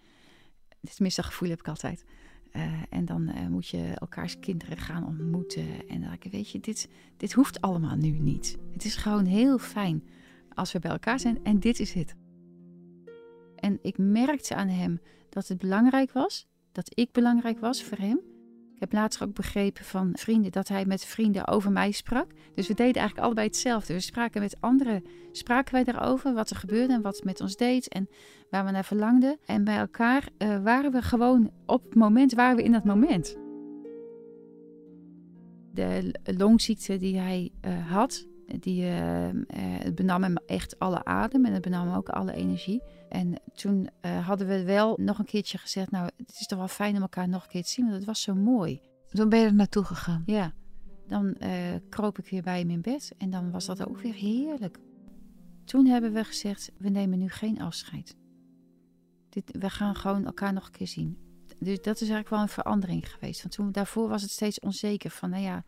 tenminste, 0.81 1.21
dat 1.21 1.31
gevoel 1.31 1.49
heb 1.49 1.59
ik 1.59 1.69
altijd. 1.69 2.05
Eh, 2.53 2.73
en 2.91 3.05
dan 3.05 3.29
eh, 3.29 3.47
moet 3.47 3.69
je 3.69 3.93
elkaars 3.95 4.39
kinderen 4.39 4.77
gaan 4.77 5.07
ontmoeten. 5.07 5.89
En 5.89 6.01
dan 6.01 6.09
denk 6.11 6.25
ik, 6.25 6.33
weet 6.33 6.51
je, 6.51 6.61
dit, 6.61 6.89
dit 7.17 7.33
hoeft 7.33 7.61
allemaal 7.61 7.97
nu 7.97 8.11
niet. 8.11 8.59
Het 8.73 8.85
is 8.85 8.97
gewoon 8.97 9.25
heel 9.25 9.59
fijn 9.59 10.03
als 10.55 10.73
we 10.73 10.79
bij 10.79 10.91
elkaar 10.91 11.21
zijn. 11.21 11.45
En 11.45 11.61
dit 11.61 11.81
is 11.81 11.93
het. 11.93 12.15
En 13.61 13.79
ik 13.83 13.99
merkte 13.99 14.55
aan 14.55 14.69
hem 14.69 15.01
dat 15.29 15.49
het 15.49 15.59
belangrijk 15.59 16.13
was. 16.13 16.47
Dat 16.73 16.91
ik 16.95 17.13
belangrijk 17.13 17.59
was 17.59 17.83
voor 17.85 17.99
hem. 17.99 18.21
Ik 18.79 18.85
heb 18.85 18.93
later 18.93 19.23
ook 19.23 19.35
begrepen 19.35 19.85
van 19.85 20.11
vrienden 20.13 20.53
dat 20.53 20.69
hij 20.69 20.87
met 20.87 21.05
vrienden 21.05 21.47
over 21.47 21.73
mij 21.73 21.91
sprak. 21.91 22.31
Dus 22.55 22.69
we 22.69 22.75
deden 22.75 22.95
eigenlijk 22.95 23.27
allebei 23.27 23.47
hetzelfde. 23.47 23.93
We 23.93 24.01
spraken 24.01 24.41
met 24.41 24.57
anderen, 24.61 25.05
spraken 25.33 25.75
wij 25.75 25.85
daarover 25.85 26.35
wat 26.35 26.51
er 26.51 26.57
gebeurde 26.57 26.93
en 26.93 27.03
wat 27.03 27.17
het 27.17 27.25
met 27.25 27.41
ons 27.41 27.57
deed 27.57 27.89
en 27.89 28.09
waar 28.51 28.65
we 28.65 28.71
naar 28.71 28.85
verlangden. 28.85 29.39
En 29.45 29.65
bij 29.65 29.79
elkaar 29.79 30.29
eh, 30.39 30.63
waren 30.63 30.93
we 30.93 31.03
gewoon 31.03 31.51
op 31.67 31.85
het 31.85 31.95
moment, 31.95 32.35
waren 32.35 32.57
we 32.57 32.63
in 32.63 32.73
dat 32.73 32.85
moment. 32.85 33.37
De 35.73 36.15
longziekte 36.25 36.97
die 36.97 37.19
hij 37.19 37.51
eh, 37.61 37.91
had, 37.91 38.27
die 38.61 38.83
eh, 38.83 39.29
eh, 39.29 39.35
het 39.57 39.95
benam 39.95 40.23
hem 40.23 40.37
echt 40.47 40.79
alle 40.79 41.05
adem 41.05 41.45
en 41.45 41.53
het 41.53 41.63
benam 41.63 41.87
hem 41.87 41.97
ook 41.97 42.09
alle 42.09 42.33
energie. 42.33 42.83
En 43.09 43.35
toen 43.55 43.89
eh, 44.01 44.27
hadden 44.27 44.47
we 44.47 44.65
wel 44.65 44.99
nog 45.01 45.19
een 45.19 45.25
keertje 45.25 45.59
gezegd, 45.59 45.91
nou 45.91 46.05
het 46.17 46.37
is 46.41 46.47
toch 46.47 46.59
wel 46.59 46.69
fijn 46.69 46.97
om 46.97 47.03
elkaar 47.03 47.29
nog 47.29 47.43
een 47.43 47.49
keer 47.49 47.63
te 47.63 47.69
zien, 47.69 47.85
want 47.85 47.97
het 47.97 48.07
was 48.07 48.23
zo 48.23 48.35
mooi. 48.35 48.81
Toen 49.09 49.29
ben 49.29 49.39
je 49.39 49.47
er 49.47 49.55
naartoe 49.55 49.85
gegaan. 49.85 50.23
Ja, 50.27 50.53
dan 51.07 51.35
eh, 51.35 51.75
kroop 51.89 52.19
ik 52.19 52.29
weer 52.29 52.43
bij 52.43 52.59
hem 52.59 52.71
in 52.71 52.81
bed 52.81 53.13
en 53.19 53.31
dan 53.31 53.51
was 53.51 53.67
dat 53.67 53.89
ook 53.89 54.01
weer 54.01 54.15
heerlijk. 54.15 54.79
Toen 55.65 55.87
hebben 55.87 56.13
we 56.13 56.25
gezegd, 56.25 56.73
we 56.79 56.89
nemen 56.89 57.19
nu 57.19 57.29
geen 57.29 57.61
afscheid. 57.61 58.17
Dit, 59.29 59.57
we 59.59 59.71
gaan 59.71 59.95
gewoon 59.95 60.25
elkaar 60.25 60.53
nog 60.53 60.67
een 60.67 60.73
keer 60.73 60.87
zien. 60.87 61.19
Dus 61.59 61.77
dat 61.77 61.95
is 61.95 62.01
eigenlijk 62.01 62.29
wel 62.29 62.41
een 62.41 62.49
verandering 62.49 63.13
geweest. 63.13 63.43
Want 63.43 63.55
toen, 63.55 63.73
daarvoor 63.73 64.09
was 64.09 64.23
het 64.23 64.31
steeds 64.31 64.61
onzeker 64.61 65.11
van, 65.11 65.31
nou 65.31 65.43
ja, 65.43 65.65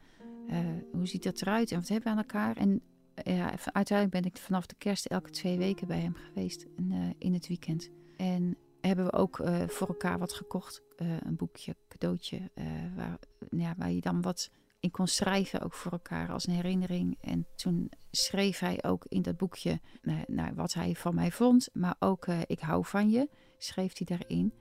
eh, 0.51 0.59
hoe 0.93 1.07
ziet 1.07 1.23
dat 1.23 1.41
eruit 1.41 1.71
en 1.71 1.79
wat 1.79 1.89
hebben 1.89 2.13
we 2.13 2.19
aan 2.19 2.25
elkaar? 2.25 2.57
En 2.57 2.83
eh, 3.15 3.37
ja, 3.37 3.55
uiteindelijk 3.65 4.23
ben 4.23 4.33
ik 4.33 4.39
vanaf 4.39 4.67
de 4.67 4.75
kerst 4.79 5.07
elke 5.07 5.31
twee 5.31 5.59
weken 5.59 5.87
bij 5.87 6.01
hem 6.01 6.15
geweest 6.15 6.67
in, 6.77 6.93
eh, 6.93 6.99
in 7.19 7.35
het 7.35 7.49
weekend. 7.49 7.91
En 8.17 8.57
hebben 8.81 9.05
we 9.05 9.13
ook 9.13 9.37
voor 9.67 9.89
elkaar 9.89 10.19
wat 10.19 10.33
gekocht. 10.33 10.83
Een 10.97 11.37
boekje, 11.37 11.77
cadeautje, 11.89 12.51
waar, 12.97 13.19
ja, 13.51 13.75
waar 13.79 13.91
je 13.91 14.01
dan 14.01 14.23
wat 14.23 14.51
in 14.81 14.91
kon 14.91 15.07
schrijven, 15.07 15.61
ook 15.61 15.73
voor 15.73 15.93
elkaar 15.93 16.33
als 16.33 16.47
een 16.47 16.55
herinnering. 16.55 17.19
En 17.21 17.47
toen 17.57 17.91
schreef 18.11 18.59
hij 18.59 18.85
ook 18.85 19.05
in 19.09 19.23
dat 19.23 19.37
boekje 19.37 19.81
nou, 20.03 20.25
nou, 20.27 20.55
wat 20.55 20.75
hij 20.75 20.95
van 20.95 21.15
mij 21.15 21.31
vond, 21.31 21.69
maar 21.73 21.97
ook 21.99 22.27
ik 22.27 22.61
hou 22.61 22.85
van 22.85 23.11
je, 23.11 23.29
schreef 23.59 23.99
hij 23.99 24.17
daarin. 24.17 24.55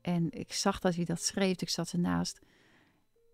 En 0.00 0.30
ik 0.30 0.52
zag 0.52 0.78
dat 0.78 0.94
hij 0.94 1.04
dat 1.04 1.22
schreef, 1.22 1.60
ik 1.60 1.68
zat 1.68 1.92
ernaast. 1.92 2.40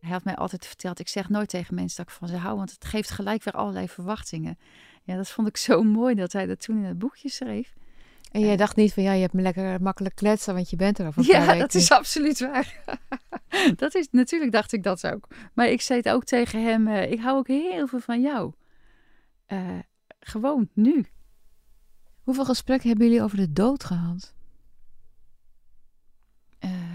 Hij 0.03 0.11
had 0.11 0.25
mij 0.25 0.37
altijd 0.37 0.67
verteld, 0.67 0.99
ik 0.99 1.09
zeg 1.09 1.29
nooit 1.29 1.49
tegen 1.49 1.75
mensen 1.75 1.97
dat 1.97 2.07
ik 2.13 2.19
van 2.19 2.29
ze 2.29 2.37
hou, 2.37 2.57
want 2.57 2.71
het 2.71 2.85
geeft 2.85 3.11
gelijk 3.11 3.45
weer 3.45 3.55
allerlei 3.55 3.89
verwachtingen. 3.89 4.59
Ja, 5.03 5.17
dat 5.17 5.29
vond 5.29 5.49
ik 5.49 5.57
zo 5.57 5.83
mooi 6.01 6.15
dat 6.15 6.33
hij 6.33 6.47
dat 6.47 6.61
toen 6.61 6.77
in 6.77 6.85
het 6.85 6.99
boekje 6.99 7.29
schreef. 7.29 7.75
En 8.31 8.41
jij 8.41 8.57
dacht 8.57 8.77
niet 8.77 8.93
van 8.93 9.03
ja, 9.03 9.13
je 9.13 9.21
hebt 9.21 9.33
me 9.33 9.43
lekker 9.43 9.83
makkelijk 9.83 10.15
kletsen, 10.15 10.55
want 10.55 10.71
je 10.71 10.77
bent 10.77 10.99
er 10.99 11.07
over 11.07 11.21
een 11.21 11.27
Ja, 11.27 11.55
dat 11.55 11.75
is 11.75 11.91
absoluut 11.91 12.41
waar. 12.41 12.99
dat 13.77 13.95
is, 13.95 14.09
natuurlijk 14.11 14.53
dacht 14.53 14.73
ik 14.73 14.83
dat 14.83 15.07
ook. 15.07 15.29
Maar 15.53 15.69
ik 15.69 15.81
zei 15.81 15.99
het 15.99 16.09
ook 16.09 16.25
tegen 16.25 16.65
hem, 16.65 16.89
eh, 16.89 17.11
ik 17.11 17.21
hou 17.21 17.37
ook 17.37 17.47
heel 17.47 17.87
veel 17.87 18.01
van 18.01 18.21
jou. 18.21 18.53
Eh, 19.47 19.79
gewoon 20.21 20.69
nu. 20.73 21.07
Hoeveel 22.23 22.45
gesprekken 22.45 22.89
hebben 22.89 23.07
jullie 23.07 23.23
over 23.23 23.37
de 23.37 23.53
dood 23.53 23.85
gehad? 23.85 24.35
Ehm, 26.59 26.92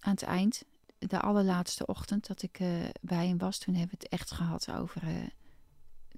aan 0.00 0.12
het 0.12 0.22
eind, 0.22 0.62
de 0.98 1.20
allerlaatste 1.20 1.86
ochtend 1.86 2.26
dat 2.26 2.42
ik 2.42 2.58
eh, 2.58 2.68
bij 3.00 3.26
hem 3.26 3.38
was, 3.38 3.58
toen 3.58 3.74
hebben 3.74 3.98
we 3.98 4.04
het 4.04 4.12
echt 4.12 4.30
gehad 4.30 4.72
over 4.72 5.02
eh, 5.02 5.14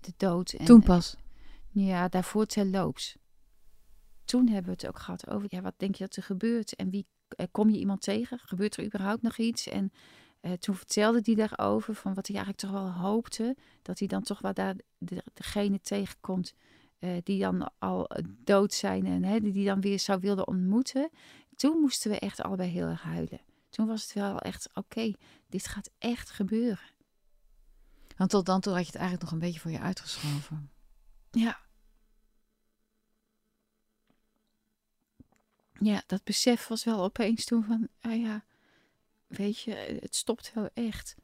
de 0.00 0.12
dood. 0.16 0.52
En, 0.52 0.64
Toen 0.64 0.82
pas. 0.82 1.16
Ja, 1.68 2.08
daarvoor 2.08 2.46
terloops. 2.46 3.16
Toen 4.24 4.48
hebben 4.48 4.64
we 4.64 4.70
het 4.70 4.86
ook 4.86 4.98
gehad 4.98 5.28
over, 5.28 5.46
ja, 5.50 5.60
wat 5.60 5.74
denk 5.76 5.94
je 5.94 6.04
dat 6.04 6.16
er 6.16 6.22
gebeurt? 6.22 6.76
En 6.76 6.90
wie 6.90 7.06
eh, 7.28 7.46
kom 7.50 7.70
je 7.70 7.78
iemand 7.78 8.02
tegen? 8.02 8.38
Gebeurt 8.38 8.76
er 8.76 8.84
überhaupt 8.84 9.22
nog 9.22 9.36
iets? 9.36 9.68
En 9.68 9.92
eh, 10.40 10.52
toen 10.52 10.74
vertelde 10.74 11.20
hij 11.22 11.34
daarover, 11.34 11.94
van 11.94 12.14
wat 12.14 12.26
hij 12.26 12.36
eigenlijk 12.36 12.66
toch 12.66 12.82
wel 12.82 12.92
hoopte, 12.92 13.56
dat 13.82 13.98
hij 13.98 14.08
dan 14.08 14.22
toch 14.22 14.40
wel 14.40 14.54
daar 14.54 14.74
de, 14.98 15.24
degene 15.34 15.80
tegenkomt 15.80 16.54
eh, 16.98 17.10
die 17.22 17.40
dan 17.40 17.70
al 17.78 18.10
dood 18.44 18.72
zijn 18.72 19.06
en 19.06 19.24
hè, 19.24 19.40
die 19.40 19.64
dan 19.64 19.80
weer 19.80 19.98
zou 19.98 20.20
willen 20.20 20.46
ontmoeten. 20.46 21.10
Toen 21.56 21.78
moesten 21.80 22.10
we 22.10 22.18
echt 22.18 22.42
allebei 22.42 22.70
heel 22.70 22.86
erg 22.86 23.02
huilen. 23.02 23.40
Toen 23.72 23.86
was 23.86 24.02
het 24.02 24.12
wel 24.12 24.38
echt, 24.38 24.68
oké, 24.74 25.12
dit 25.48 25.66
gaat 25.66 25.90
echt 25.98 26.30
gebeuren. 26.30 26.90
Want 28.16 28.30
tot 28.30 28.46
dan 28.46 28.60
toe 28.60 28.72
had 28.72 28.80
je 28.82 28.86
het 28.86 29.00
eigenlijk 29.00 29.24
nog 29.24 29.32
een 29.32 29.46
beetje 29.46 29.60
voor 29.60 29.70
je 29.70 29.80
uitgeschoven. 29.80 30.70
Ja. 31.30 31.60
Ja, 35.78 36.02
dat 36.06 36.24
besef 36.24 36.66
was 36.66 36.84
wel 36.84 37.02
opeens 37.02 37.44
toen 37.44 37.64
van, 37.64 37.88
ah 38.00 38.20
ja, 38.20 38.44
weet 39.26 39.60
je, 39.60 39.74
het 40.00 40.16
stopt 40.16 40.52
wel 40.54 40.70
echt. 40.74 41.16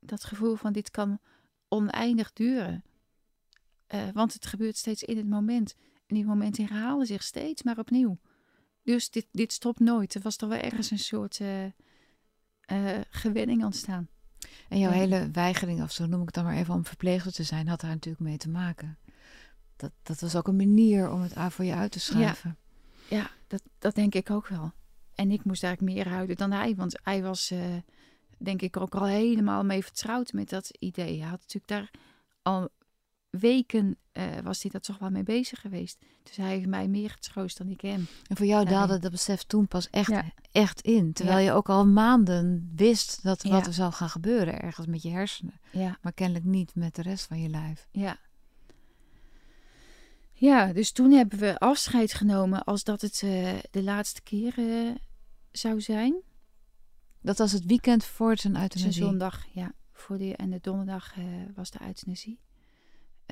Dat 0.00 0.24
gevoel 0.24 0.54
van 0.54 0.72
dit 0.72 0.90
kan 0.90 1.18
oneindig 1.68 2.32
duren. 2.32 2.84
Uh, 3.88 4.08
want 4.12 4.32
het 4.32 4.46
gebeurt 4.46 4.76
steeds 4.76 5.02
in 5.02 5.16
het 5.16 5.28
moment. 5.28 5.74
En 6.06 6.14
die 6.14 6.24
momenten 6.24 6.66
herhalen 6.66 7.06
zich 7.06 7.22
steeds 7.22 7.62
maar 7.62 7.78
opnieuw. 7.78 8.18
Dus 8.86 9.10
dit, 9.10 9.26
dit 9.32 9.52
stopt 9.52 9.80
nooit. 9.80 10.14
Er 10.14 10.20
was 10.20 10.36
toch 10.36 10.48
wel 10.48 10.58
ergens 10.58 10.90
een 10.90 10.98
soort 10.98 11.38
uh, 11.38 11.64
uh, 11.64 11.70
gewenning 13.10 13.64
ontstaan. 13.64 14.08
En 14.68 14.78
jouw 14.78 14.90
hele 14.90 15.30
weigering, 15.30 15.82
of 15.82 15.92
zo 15.92 16.06
noem 16.06 16.20
ik 16.20 16.26
het 16.26 16.34
dan 16.34 16.44
maar 16.44 16.56
even, 16.56 16.74
om 16.74 16.84
verpleegster 16.84 17.32
te 17.32 17.42
zijn, 17.42 17.68
had 17.68 17.80
daar 17.80 17.90
natuurlijk 17.90 18.24
mee 18.24 18.36
te 18.36 18.48
maken. 18.48 18.98
Dat, 19.76 19.92
dat 20.02 20.20
was 20.20 20.36
ook 20.36 20.48
een 20.48 20.56
manier 20.56 21.10
om 21.10 21.20
het 21.20 21.52
voor 21.52 21.64
je 21.64 21.74
uit 21.74 21.92
te 21.92 22.00
schrijven. 22.00 22.56
Ja, 23.08 23.16
ja 23.16 23.30
dat, 23.46 23.62
dat 23.78 23.94
denk 23.94 24.14
ik 24.14 24.30
ook 24.30 24.48
wel. 24.48 24.72
En 25.14 25.30
ik 25.30 25.44
moest 25.44 25.62
eigenlijk 25.62 25.94
meer 25.94 26.08
houden 26.08 26.36
dan 26.36 26.52
hij, 26.52 26.74
want 26.74 26.98
hij 27.02 27.22
was, 27.22 27.50
uh, 27.50 27.76
denk 28.38 28.62
ik, 28.62 28.76
ook 28.76 28.94
al 28.94 29.06
helemaal 29.06 29.64
mee 29.64 29.82
vertrouwd 29.82 30.32
met 30.32 30.48
dat 30.48 30.70
idee. 30.78 31.18
Hij 31.20 31.28
had 31.28 31.40
natuurlijk 31.40 31.68
daar 31.68 31.90
al 32.42 32.68
weken 33.38 33.96
uh, 34.12 34.24
was 34.42 34.62
hij 34.62 34.70
dat 34.70 34.82
toch 34.82 34.98
wel 34.98 35.10
mee 35.10 35.22
bezig 35.22 35.60
geweest. 35.60 35.98
Dus 36.22 36.36
hij 36.36 36.48
heeft 36.48 36.66
mij 36.66 36.88
meer 36.88 37.10
getroost 37.10 37.58
dan 37.58 37.68
ik 37.68 37.80
hem. 37.80 38.06
En 38.26 38.36
voor 38.36 38.46
jou 38.46 38.64
daalde 38.64 38.98
dat 38.98 39.10
besef 39.10 39.42
toen 39.42 39.68
pas 39.68 39.90
echt, 39.90 40.12
echt 40.52 40.80
in. 40.80 41.12
Terwijl 41.12 41.44
je 41.44 41.52
ook 41.52 41.68
al 41.68 41.86
maanden 41.86 42.72
wist 42.76 43.22
dat 43.22 43.42
wat 43.42 43.66
er 43.66 43.72
zou 43.72 43.92
gaan 43.92 44.10
gebeuren 44.10 44.60
ergens 44.60 44.86
met 44.86 45.02
je 45.02 45.10
hersenen. 45.10 45.60
Maar 45.72 46.12
kennelijk 46.14 46.44
niet 46.44 46.74
met 46.74 46.94
de 46.94 47.02
rest 47.02 47.26
van 47.26 47.40
je 47.40 47.48
lijf. 47.48 47.88
Ja. 47.90 48.18
Ja, 50.32 50.72
dus 50.72 50.92
toen 50.92 51.10
hebben 51.10 51.38
we 51.38 51.58
afscheid 51.58 52.14
genomen 52.14 52.64
als 52.64 52.84
dat 52.84 53.00
het 53.00 53.22
uh, 53.22 53.54
de 53.70 53.82
laatste 53.82 54.22
keer 54.22 54.58
uh, 54.58 54.94
zou 55.50 55.80
zijn. 55.80 56.14
Dat 57.20 57.38
was 57.38 57.52
het 57.52 57.64
weekend 57.64 58.04
voor 58.04 58.38
zijn 58.38 58.56
euthanasie? 58.56 58.92
Zijn 58.92 59.08
zondag, 59.08 59.46
ja. 59.52 59.72
Voor 59.92 60.18
die, 60.18 60.36
en 60.36 60.50
de 60.50 60.58
donderdag 60.60 61.14
was 61.54 61.70
de 61.70 61.78
euthanasie. 61.86 62.38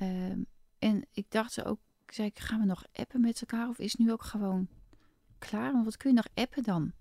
Um, 0.02 0.46
en 0.78 1.07
ik 1.12 1.30
dacht 1.30 1.64
ook, 1.64 1.78
zei 2.07 2.28
ik, 2.28 2.38
gaan 2.38 2.61
we 2.61 2.66
nog 2.66 2.85
appen 2.92 3.20
met 3.20 3.40
elkaar 3.40 3.68
of 3.68 3.78
is 3.78 3.94
nu 3.94 4.12
ook 4.12 4.22
gewoon 4.24 4.68
klaar? 5.38 5.72
Want 5.72 5.85
wat 5.85 5.96
kun 5.96 6.11
je 6.11 6.16
nog 6.16 6.28
appen 6.35 6.62
dan 6.62 6.92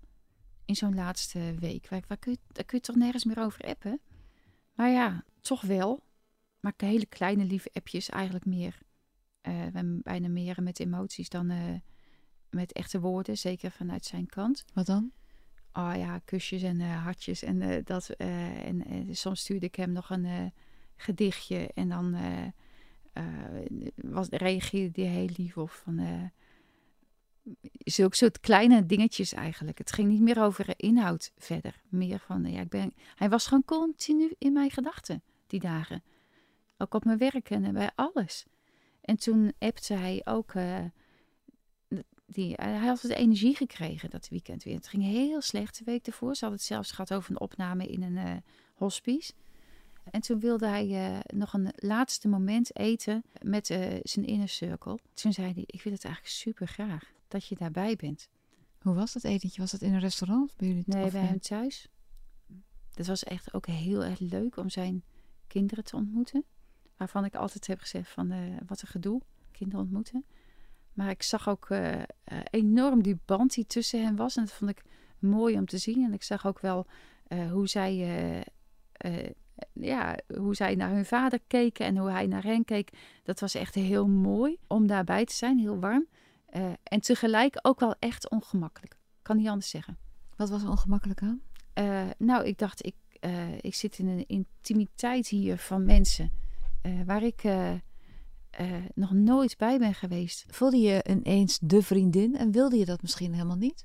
in 0.64 0.76
zo'n 0.76 0.94
laatste 0.94 1.54
week? 1.58 1.88
Waar, 1.88 2.02
waar 2.08 2.18
kun 2.18 2.32
je, 2.32 2.38
daar 2.52 2.64
kun 2.64 2.78
je 2.78 2.84
toch 2.84 2.96
nergens 2.96 3.24
meer 3.24 3.38
over 3.38 3.60
appen? 3.60 4.00
Maar 4.74 4.90
ja, 4.90 5.24
toch 5.40 5.60
wel. 5.60 6.02
Maar 6.60 6.72
hele 6.76 7.06
kleine 7.06 7.44
lieve 7.44 7.70
appjes 7.72 8.08
eigenlijk 8.08 8.44
meer. 8.44 8.78
Uh, 9.42 9.66
bijna 10.02 10.28
meer 10.28 10.62
met 10.62 10.80
emoties 10.80 11.28
dan 11.28 11.50
uh, 11.50 11.74
met 12.50 12.72
echte 12.72 13.00
woorden, 13.00 13.38
zeker 13.38 13.70
vanuit 13.70 14.04
zijn 14.04 14.26
kant. 14.26 14.64
Wat 14.72 14.86
dan? 14.86 15.12
Oh 15.72 15.92
ja, 15.96 16.18
kusjes 16.18 16.62
en 16.62 16.80
uh, 16.80 17.02
hartjes 17.02 17.42
en 17.42 17.84
dat. 17.84 18.08
en 18.08 19.06
soms 19.10 19.40
stuurde 19.40 19.66
ik 19.66 19.74
hem 19.74 19.92
nog 19.92 20.10
een 20.10 20.52
gedichtje 20.96 21.70
en 21.74 21.88
dan 21.88 22.16
uh, 23.18 23.24
was, 23.94 24.28
reageerde 24.28 24.90
die 24.90 25.04
heel 25.04 25.28
lief 25.36 25.56
of 25.56 25.80
van 25.84 25.98
uh, 25.98 26.22
zulke 27.84 28.16
soort 28.16 28.40
kleine 28.40 28.86
dingetjes 28.86 29.32
eigenlijk. 29.32 29.78
Het 29.78 29.92
ging 29.92 30.08
niet 30.08 30.20
meer 30.20 30.42
over 30.42 30.74
inhoud 30.76 31.32
verder. 31.36 31.82
Meer 31.88 32.18
van, 32.18 32.44
ja, 32.44 32.60
ik 32.60 32.68
ben, 32.68 32.94
hij 33.14 33.28
was 33.28 33.46
gewoon 33.46 33.64
continu 33.64 34.34
in 34.38 34.52
mijn 34.52 34.70
gedachten 34.70 35.22
die 35.46 35.60
dagen. 35.60 36.02
Ook 36.78 36.94
op 36.94 37.04
mijn 37.04 37.18
werk 37.18 37.50
en 37.50 37.72
bij 37.72 37.90
alles. 37.94 38.44
En 39.00 39.16
toen 39.16 39.52
appte 39.58 39.94
hij 39.94 40.20
ook, 40.24 40.54
uh, 40.54 40.84
die, 42.26 42.52
hij 42.56 42.76
had 42.76 43.02
wat 43.02 43.10
energie 43.10 43.56
gekregen 43.56 44.10
dat 44.10 44.28
weekend 44.28 44.62
weer. 44.62 44.74
Het 44.74 44.88
ging 44.88 45.02
heel 45.02 45.40
slecht 45.40 45.78
de 45.78 45.84
week 45.84 46.06
ervoor. 46.06 46.34
Ze 46.34 46.44
had 46.44 46.54
het 46.54 46.62
zelfs 46.62 46.90
gehad 46.90 47.14
over 47.14 47.30
een 47.30 47.40
opname 47.40 47.86
in 47.86 48.02
een 48.02 48.42
hospice. 48.74 49.32
En 50.10 50.20
toen 50.20 50.40
wilde 50.40 50.66
hij 50.66 50.88
uh, 50.88 51.18
nog 51.26 51.52
een 51.52 51.72
laatste 51.76 52.28
moment 52.28 52.76
eten 52.76 53.24
met 53.42 53.70
uh, 53.70 53.78
zijn 54.02 54.26
inner 54.26 54.48
circle. 54.48 54.98
Toen 55.14 55.32
zei 55.32 55.52
hij, 55.52 55.64
ik 55.66 55.82
wil 55.82 55.92
het 55.92 56.04
eigenlijk 56.04 56.34
super 56.34 56.66
graag 56.66 57.12
dat 57.28 57.46
je 57.46 57.54
daarbij 57.54 57.96
bent. 57.96 58.28
Hoe 58.78 58.94
was 58.94 59.12
dat 59.12 59.24
etentje? 59.24 59.60
Was 59.60 59.70
dat 59.70 59.80
in 59.80 59.94
een 59.94 60.00
restaurant 60.00 60.56
bij 60.56 60.68
jullie? 60.68 60.82
Nee, 60.86 61.10
bij 61.10 61.20
hem 61.20 61.40
thuis. 61.40 61.88
Dat 62.90 63.06
was 63.06 63.24
echt 63.24 63.54
ook 63.54 63.66
heel 63.66 64.04
erg 64.04 64.18
leuk 64.18 64.56
om 64.56 64.70
zijn 64.70 65.04
kinderen 65.46 65.84
te 65.84 65.96
ontmoeten. 65.96 66.44
Waarvan 66.96 67.24
ik 67.24 67.34
altijd 67.34 67.66
heb 67.66 67.80
gezegd 67.80 68.10
van 68.10 68.32
uh, 68.32 68.56
wat 68.66 68.82
een 68.82 68.88
gedoe, 68.88 69.20
kinderen 69.50 69.80
ontmoeten. 69.80 70.24
Maar 70.92 71.10
ik 71.10 71.22
zag 71.22 71.48
ook 71.48 71.68
enorm 72.50 73.02
die 73.02 73.18
band 73.24 73.54
die 73.54 73.66
tussen 73.66 74.04
hen 74.04 74.16
was. 74.16 74.36
En 74.36 74.44
dat 74.44 74.54
vond 74.54 74.70
ik 74.70 74.82
mooi 75.18 75.56
om 75.56 75.66
te 75.66 75.78
zien. 75.78 76.04
En 76.04 76.12
ik 76.12 76.22
zag 76.22 76.46
ook 76.46 76.60
wel 76.60 76.86
hoe 77.50 77.68
zij 77.68 78.44
ja, 79.72 80.18
hoe 80.36 80.54
zij 80.54 80.74
naar 80.74 80.90
hun 80.90 81.04
vader 81.04 81.38
keken 81.46 81.86
en 81.86 81.96
hoe 81.96 82.10
hij 82.10 82.26
naar 82.26 82.42
hen 82.42 82.64
keek, 82.64 82.90
dat 83.22 83.40
was 83.40 83.54
echt 83.54 83.74
heel 83.74 84.06
mooi 84.08 84.56
om 84.66 84.86
daarbij 84.86 85.24
te 85.24 85.34
zijn, 85.34 85.58
heel 85.58 85.78
warm. 85.78 86.06
Uh, 86.56 86.72
en 86.82 87.00
tegelijk 87.00 87.58
ook 87.62 87.80
wel 87.80 87.94
echt 87.98 88.30
ongemakkelijk. 88.30 88.96
Kan 89.22 89.36
niet 89.36 89.48
anders 89.48 89.70
zeggen. 89.70 89.98
Wat 90.36 90.50
was 90.50 90.64
ongemakkelijk 90.64 91.22
aan? 91.22 91.40
Uh, 91.74 92.02
nou, 92.18 92.44
ik 92.44 92.58
dacht, 92.58 92.86
ik, 92.86 92.94
uh, 93.20 93.58
ik 93.60 93.74
zit 93.74 93.98
in 93.98 94.08
een 94.08 94.26
intimiteit 94.26 95.28
hier 95.28 95.58
van 95.58 95.84
mensen 95.84 96.30
waar 97.06 97.22
ik 97.22 97.42
nog 98.94 99.12
nooit 99.12 99.56
bij 99.56 99.78
ben 99.78 99.94
geweest. 99.94 100.44
Voelde 100.48 100.78
je 100.78 101.04
ineens 101.08 101.58
de 101.58 101.82
vriendin 101.82 102.36
en 102.36 102.52
wilde 102.52 102.76
je 102.76 102.84
dat 102.84 103.02
misschien 103.02 103.32
helemaal 103.32 103.56
niet? 103.56 103.84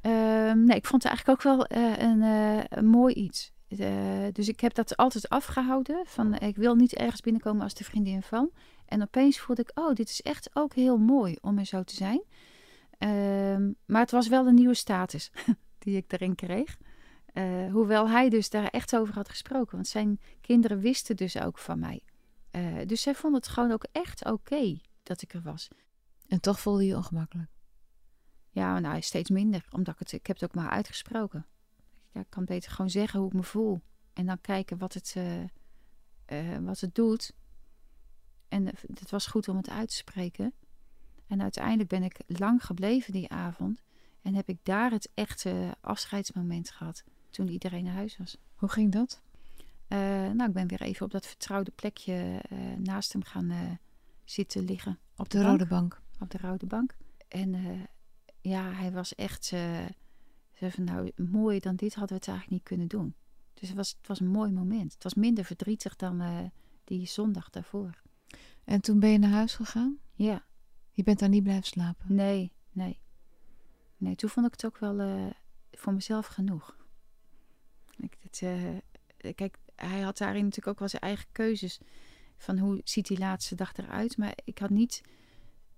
Ehm, 0.00 0.64
nee, 0.64 0.76
ik 0.76 0.86
vond 0.86 1.02
het 1.02 1.12
eigenlijk 1.12 1.28
ook 1.28 1.42
wel 1.42 1.78
een, 1.98 2.22
een 2.68 2.86
mooi 2.86 3.14
iets. 3.14 3.52
Uh, 3.68 4.26
dus 4.32 4.48
ik 4.48 4.60
heb 4.60 4.74
dat 4.74 4.96
altijd 4.96 5.28
afgehouden. 5.28 6.06
Van 6.06 6.34
ik 6.34 6.56
wil 6.56 6.74
niet 6.74 6.94
ergens 6.94 7.20
binnenkomen 7.20 7.62
als 7.62 7.74
de 7.74 7.84
vriendin 7.84 8.22
van. 8.22 8.50
En 8.84 9.02
opeens 9.02 9.38
voelde 9.38 9.62
ik, 9.62 9.70
oh, 9.74 9.94
dit 9.94 10.08
is 10.08 10.22
echt 10.22 10.50
ook 10.52 10.74
heel 10.74 10.98
mooi 10.98 11.36
om 11.40 11.58
er 11.58 11.64
zo 11.64 11.82
te 11.82 11.94
zijn. 11.94 12.22
Uh, 12.98 13.70
maar 13.86 14.00
het 14.00 14.10
was 14.10 14.28
wel 14.28 14.46
een 14.46 14.54
nieuwe 14.54 14.74
status 14.74 15.30
die 15.78 15.96
ik 15.96 16.08
daarin 16.08 16.34
kreeg. 16.34 16.78
Uh, 17.32 17.72
hoewel 17.72 18.08
hij 18.08 18.28
dus 18.28 18.50
daar 18.50 18.66
echt 18.66 18.96
over 18.96 19.14
had 19.14 19.28
gesproken. 19.28 19.74
Want 19.74 19.88
zijn 19.88 20.20
kinderen 20.40 20.80
wisten 20.80 21.16
dus 21.16 21.40
ook 21.40 21.58
van 21.58 21.78
mij. 21.78 22.02
Dus 22.86 23.02
zij 23.02 23.14
vonden 23.14 23.40
het 23.40 23.48
gewoon 23.48 23.72
ook 23.72 23.86
echt 23.92 24.24
oké 24.24 24.76
dat 25.02 25.22
ik 25.22 25.34
er 25.34 25.42
was. 25.42 25.68
En 26.28 26.40
toch 26.40 26.60
voelde 26.60 26.82
je 26.82 26.88
je 26.88 26.96
ongemakkelijk? 26.96 27.50
Ja, 28.50 28.78
nou, 28.78 29.02
steeds 29.02 29.30
minder. 29.30 29.66
Omdat 29.70 29.94
ik 29.94 30.00
het, 30.00 30.12
ik 30.12 30.26
heb 30.26 30.40
het 30.40 30.50
ook 30.50 30.54
maar 30.54 30.70
uitgesproken 30.70 31.46
ja, 32.16 32.22
ik 32.22 32.30
kan 32.30 32.44
beter 32.44 32.70
gewoon 32.70 32.90
zeggen 32.90 33.20
hoe 33.20 33.28
ik 33.28 33.34
me 33.34 33.42
voel. 33.42 33.80
En 34.12 34.26
dan 34.26 34.40
kijken 34.40 34.78
wat 34.78 34.94
het, 34.94 35.14
uh, 35.16 35.42
uh, 35.42 36.58
wat 36.58 36.80
het 36.80 36.94
doet. 36.94 37.32
En 38.48 38.66
het 38.94 39.10
was 39.10 39.26
goed 39.26 39.48
om 39.48 39.56
het 39.56 39.68
uit 39.68 39.88
te 39.88 39.94
spreken. 39.94 40.52
En 41.26 41.42
uiteindelijk 41.42 41.88
ben 41.88 42.02
ik 42.02 42.20
lang 42.26 42.64
gebleven 42.64 43.12
die 43.12 43.28
avond. 43.28 43.82
En 44.22 44.34
heb 44.34 44.48
ik 44.48 44.58
daar 44.62 44.90
het 44.90 45.10
echte 45.14 45.76
afscheidsmoment 45.80 46.70
gehad. 46.70 47.04
Toen 47.30 47.48
iedereen 47.48 47.84
naar 47.84 47.94
huis 47.94 48.16
was. 48.16 48.36
Hoe 48.54 48.68
ging 48.68 48.92
dat? 48.92 49.22
Uh, 49.88 49.98
nou, 50.30 50.44
ik 50.44 50.52
ben 50.52 50.66
weer 50.66 50.82
even 50.82 51.06
op 51.06 51.12
dat 51.12 51.26
vertrouwde 51.26 51.70
plekje 51.70 52.40
naast 52.78 53.12
hem 53.12 53.24
gaan 53.24 53.78
zitten 54.24 54.64
liggen. 54.64 54.98
Op 55.16 55.28
de, 55.28 55.38
de 55.38 55.44
rode 55.44 55.66
bank. 55.66 56.00
Op 56.20 56.30
de 56.30 56.38
rode 56.38 56.66
bank. 56.66 56.96
En 57.28 57.86
ja, 58.40 58.72
hij 58.72 58.92
was 58.92 59.14
echt 59.14 59.52
zei 60.56 60.70
van 60.70 60.84
nou, 60.84 61.12
mooier 61.16 61.60
dan 61.60 61.76
dit 61.76 61.94
hadden 61.94 62.12
we 62.12 62.24
het 62.24 62.28
eigenlijk 62.28 62.50
niet 62.50 62.68
kunnen 62.68 62.88
doen. 62.88 63.14
Dus 63.54 63.68
het 63.68 63.76
was, 63.76 63.94
het 63.98 64.06
was 64.06 64.20
een 64.20 64.28
mooi 64.28 64.52
moment. 64.52 64.92
Het 64.92 65.02
was 65.02 65.14
minder 65.14 65.44
verdrietig 65.44 65.96
dan 65.96 66.22
uh, 66.22 66.38
die 66.84 67.06
zondag 67.06 67.50
daarvoor. 67.50 68.02
En 68.64 68.80
toen 68.80 69.00
ben 69.00 69.10
je 69.10 69.18
naar 69.18 69.30
huis 69.30 69.54
gegaan? 69.54 69.98
Ja. 70.12 70.44
Je 70.92 71.02
bent 71.02 71.18
daar 71.18 71.28
niet 71.28 71.42
blijven 71.42 71.66
slapen? 71.66 72.14
Nee, 72.14 72.52
nee. 72.72 73.00
Nee, 73.96 74.14
toen 74.14 74.30
vond 74.30 74.46
ik 74.46 74.52
het 74.52 74.66
ook 74.66 74.78
wel 74.78 75.00
uh, 75.00 75.30
voor 75.72 75.94
mezelf 75.94 76.26
genoeg. 76.26 76.76
Ik, 77.96 78.40
uh, 78.42 78.76
kijk, 79.34 79.58
hij 79.74 80.00
had 80.00 80.18
daarin 80.18 80.42
natuurlijk 80.42 80.66
ook 80.66 80.78
wel 80.78 80.88
zijn 80.88 81.02
eigen 81.02 81.26
keuzes. 81.32 81.80
Van 82.36 82.58
hoe 82.58 82.80
ziet 82.84 83.06
die 83.06 83.18
laatste 83.18 83.54
dag 83.54 83.76
eruit. 83.76 84.16
Maar 84.16 84.32
ik 84.44 84.58
had 84.58 84.70
niet 84.70 85.02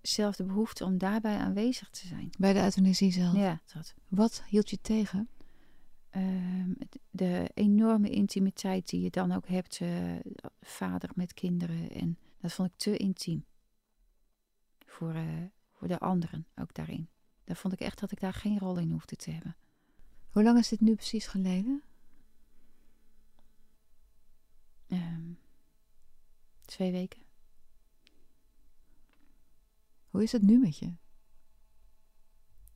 zelf 0.09 0.37
de 0.37 0.45
behoefte 0.45 0.85
om 0.85 0.99
daarbij 0.99 1.37
aanwezig 1.37 1.91
te 1.91 2.07
zijn. 2.07 2.31
Bij 2.39 2.53
de 2.53 2.63
euthanasie 2.63 3.13
zelf? 3.13 3.37
Ja, 3.37 3.61
dat. 3.73 3.95
Wat 4.09 4.43
hield 4.47 4.71
je 4.71 4.81
tegen? 4.81 5.29
Uh, 6.17 6.75
de 7.11 7.51
enorme 7.55 8.11
intimiteit 8.11 8.89
die 8.89 9.01
je 9.01 9.11
dan 9.11 9.33
ook 9.33 9.49
hebt, 9.49 9.81
uh, 9.81 10.17
vader 10.61 11.11
met 11.15 11.35
kinderen. 11.35 11.91
En 11.91 12.19
dat 12.41 12.53
vond 12.53 12.69
ik 12.69 12.77
te 12.77 12.97
intiem. 12.97 13.45
voor, 14.87 15.15
eh, 15.15 15.25
voor 15.73 15.89
de 15.89 15.99
anderen 15.99 16.47
ook 16.57 16.75
daarin. 16.75 17.09
Daar 17.45 17.57
vond 17.57 17.73
ik 17.75 17.81
echt 17.81 18.01
dat 18.01 18.13
ik 18.13 18.21
daar 18.21 18.33
geen 18.33 18.59
rol 18.59 18.79
in 18.79 18.91
hoefde 18.91 19.17
te 19.17 19.31
hebben. 19.31 19.57
Hoe 20.31 20.43
lang 20.43 20.59
is 20.59 20.69
dit 20.69 20.81
nu 20.81 20.95
precies 20.95 21.27
geleden? 21.27 21.83
Ehm, 24.87 25.33
twee 26.65 26.93
weken. 26.93 27.23
Hoe 30.11 30.23
is 30.23 30.33
het 30.33 30.43
nu 30.43 30.59
met 30.59 30.79
je? 30.79 30.93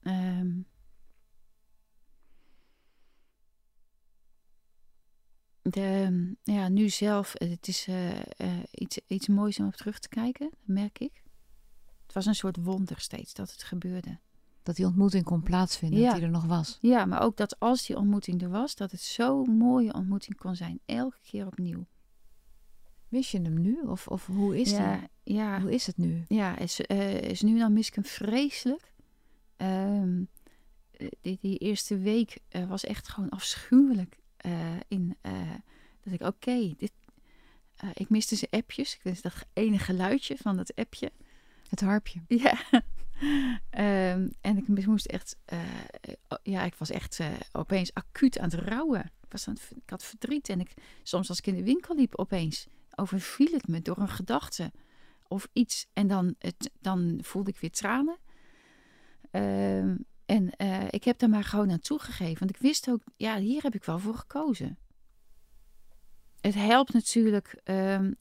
Ehm, 0.02 0.60
de, 5.62 6.34
ja, 6.42 6.68
nu 6.68 6.88
zelf, 6.88 7.34
eh, 7.34 7.50
het 7.50 7.68
is 7.68 7.86
eh, 7.88 8.58
iets, 8.70 8.98
iets 9.06 9.28
moois 9.28 9.58
om 9.60 9.66
op 9.66 9.74
terug 9.74 9.98
te 9.98 10.08
kijken, 10.08 10.50
merk 10.62 10.98
ik. 10.98 11.22
Het 12.02 12.12
was 12.14 12.26
een 12.26 12.34
soort 12.34 12.56
wonder 12.56 13.00
steeds 13.00 13.34
dat 13.34 13.50
het 13.52 13.62
gebeurde. 13.62 14.18
Dat 14.62 14.76
die 14.76 14.86
ontmoeting 14.86 15.24
kon 15.24 15.42
plaatsvinden, 15.42 15.98
Ja. 16.00 16.06
dat 16.06 16.14
die 16.14 16.24
er 16.24 16.30
nog 16.30 16.44
was. 16.44 16.78
Ja, 16.80 17.04
maar 17.04 17.22
ook 17.22 17.36
dat 17.36 17.58
als 17.60 17.86
die 17.86 17.96
ontmoeting 17.96 18.42
er 18.42 18.48
was, 18.50 18.74
dat 18.74 18.90
het 18.90 19.00
zo'n 19.00 19.56
mooie 19.56 19.94
ontmoeting 19.94 20.36
kon 20.36 20.56
zijn. 20.56 20.80
Elke 20.86 21.18
keer 21.22 21.46
opnieuw. 21.46 21.86
Mis 23.08 23.30
je 23.30 23.40
hem 23.40 23.60
nu? 23.60 23.80
Of, 23.80 24.08
of 24.08 24.26
hoe 24.26 24.60
is 24.60 24.70
ja? 24.70 25.08
Ja, 25.24 25.60
Hoe 25.60 25.72
is 25.72 25.86
het 25.86 25.96
nu? 25.96 26.24
ja, 26.28 26.58
is, 26.58 26.80
eh, 26.80 27.20
is 27.20 27.42
nu 27.42 27.58
dan 27.58 27.72
mis 27.72 27.88
ik 27.88 27.94
hem 27.94 28.04
vreselijk. 28.04 28.92
Eh, 29.56 30.02
die, 31.20 31.38
die 31.40 31.58
eerste 31.58 31.98
week 31.98 32.38
eh, 32.48 32.68
was 32.68 32.84
echt 32.84 33.08
gewoon 33.08 33.28
afschuwelijk. 33.28 34.20
in, 34.88 35.16
dat 36.02 36.12
ik, 36.12 36.22
oké, 36.22 36.74
dit. 36.76 36.92
ik 37.94 38.08
miste 38.08 38.36
zijn 38.36 38.50
appjes. 38.50 38.94
Ik 38.94 39.02
wist 39.02 39.22
dat 39.22 39.46
ene 39.52 39.78
geluidje 39.78 40.36
van 40.36 40.56
dat 40.56 40.74
appje. 40.74 41.12
Het 41.68 41.80
harpje. 41.80 42.20
Ja. 42.28 42.58
Ehm, 43.70 44.28
en 44.40 44.56
ik 44.56 44.86
moest 44.86 45.06
echt, 45.06 45.36
ja, 46.42 46.62
ik 46.64 46.74
was 46.74 46.90
echt 46.90 47.20
opeens 47.52 47.94
acuut 47.94 48.38
aan 48.38 48.50
het 48.50 48.60
rouwen. 48.60 49.00
Ik, 49.00 49.32
was 49.32 49.48
aan 49.48 49.54
het, 49.54 49.70
ik 49.84 49.90
had 49.90 50.04
verdriet 50.04 50.48
en 50.48 50.60
ik, 50.60 50.74
soms 51.02 51.28
als 51.28 51.38
ik 51.38 51.46
in 51.46 51.54
de 51.54 51.62
winkel 51.62 51.96
liep, 51.96 52.18
opeens 52.18 52.66
overviel 52.94 53.52
het 53.52 53.68
me 53.68 53.82
door 53.82 53.98
een 53.98 54.08
gedachte 54.08 54.72
of 55.32 55.48
iets. 55.52 55.86
En 55.92 56.06
dan, 56.06 56.34
het, 56.38 56.70
dan 56.80 57.18
voelde 57.22 57.50
ik 57.50 57.58
weer 57.58 57.70
tranen. 57.70 58.18
Ehm, 59.30 59.96
en 60.26 60.56
eh, 60.56 60.84
ik 60.90 61.04
heb 61.04 61.18
daar 61.18 61.28
maar 61.28 61.44
gewoon 61.44 61.70
aan 61.70 61.80
toegegeven. 61.80 62.38
Want 62.38 62.50
ik 62.50 62.62
wist 62.62 62.90
ook, 62.90 63.02
ja, 63.16 63.38
hier 63.38 63.62
heb 63.62 63.74
ik 63.74 63.84
wel 63.84 63.98
voor 63.98 64.14
gekozen. 64.14 64.78
Het 66.40 66.54
helpt 66.54 66.92
natuurlijk 66.92 67.60
ehm, 67.64 68.12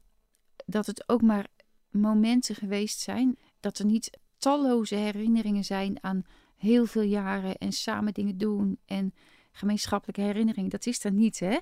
dat 0.66 0.86
het 0.86 1.10
ook 1.10 1.22
maar 1.22 1.48
momenten 1.90 2.56
geweest 2.56 3.00
zijn. 3.00 3.38
Dat 3.60 3.80
er 3.80 3.86
niet 3.86 4.20
talloze 4.38 4.96
herinneringen 4.96 5.64
zijn 5.64 6.04
aan 6.04 6.24
heel 6.58 6.86
veel 6.86 7.02
jaren 7.02 7.58
en 7.58 7.72
samen 7.72 8.14
dingen 8.14 8.38
doen 8.38 8.80
en 8.86 9.14
gemeenschappelijke 9.52 10.22
herinneringen. 10.22 10.70
Dat 10.70 10.86
is 10.86 11.04
er 11.04 11.12
niet, 11.12 11.40
hè? 11.40 11.58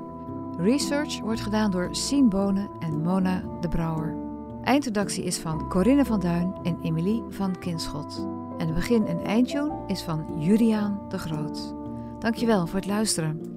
Research 0.58 1.20
wordt 1.20 1.42
gedaan 1.42 1.72
door 1.72 1.96
Sien 1.96 2.30
Bonen 2.30 2.70
en 2.80 3.02
Mona 3.02 3.44
de 3.62 3.68
Brouwer. 3.68 4.16
Eindredactie 4.64 5.24
is 5.24 5.38
van 5.38 5.70
Corinne 5.70 6.06
van 6.06 6.20
Duin 6.20 6.54
en 6.64 6.78
Emilie 6.82 7.24
van 7.30 7.60
Kinschot. 7.60 8.28
En 8.58 8.74
begin- 8.74 9.08
en 9.08 9.24
eindtune 9.24 9.74
is 9.88 10.02
van 10.02 10.26
Juliaan 10.38 11.00
de 11.10 11.18
Groot. 11.18 11.76
Dankjewel 12.20 12.68
voor 12.68 12.80
het 12.80 12.88
luisteren. 12.88 13.57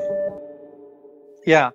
ja, 1.45 1.73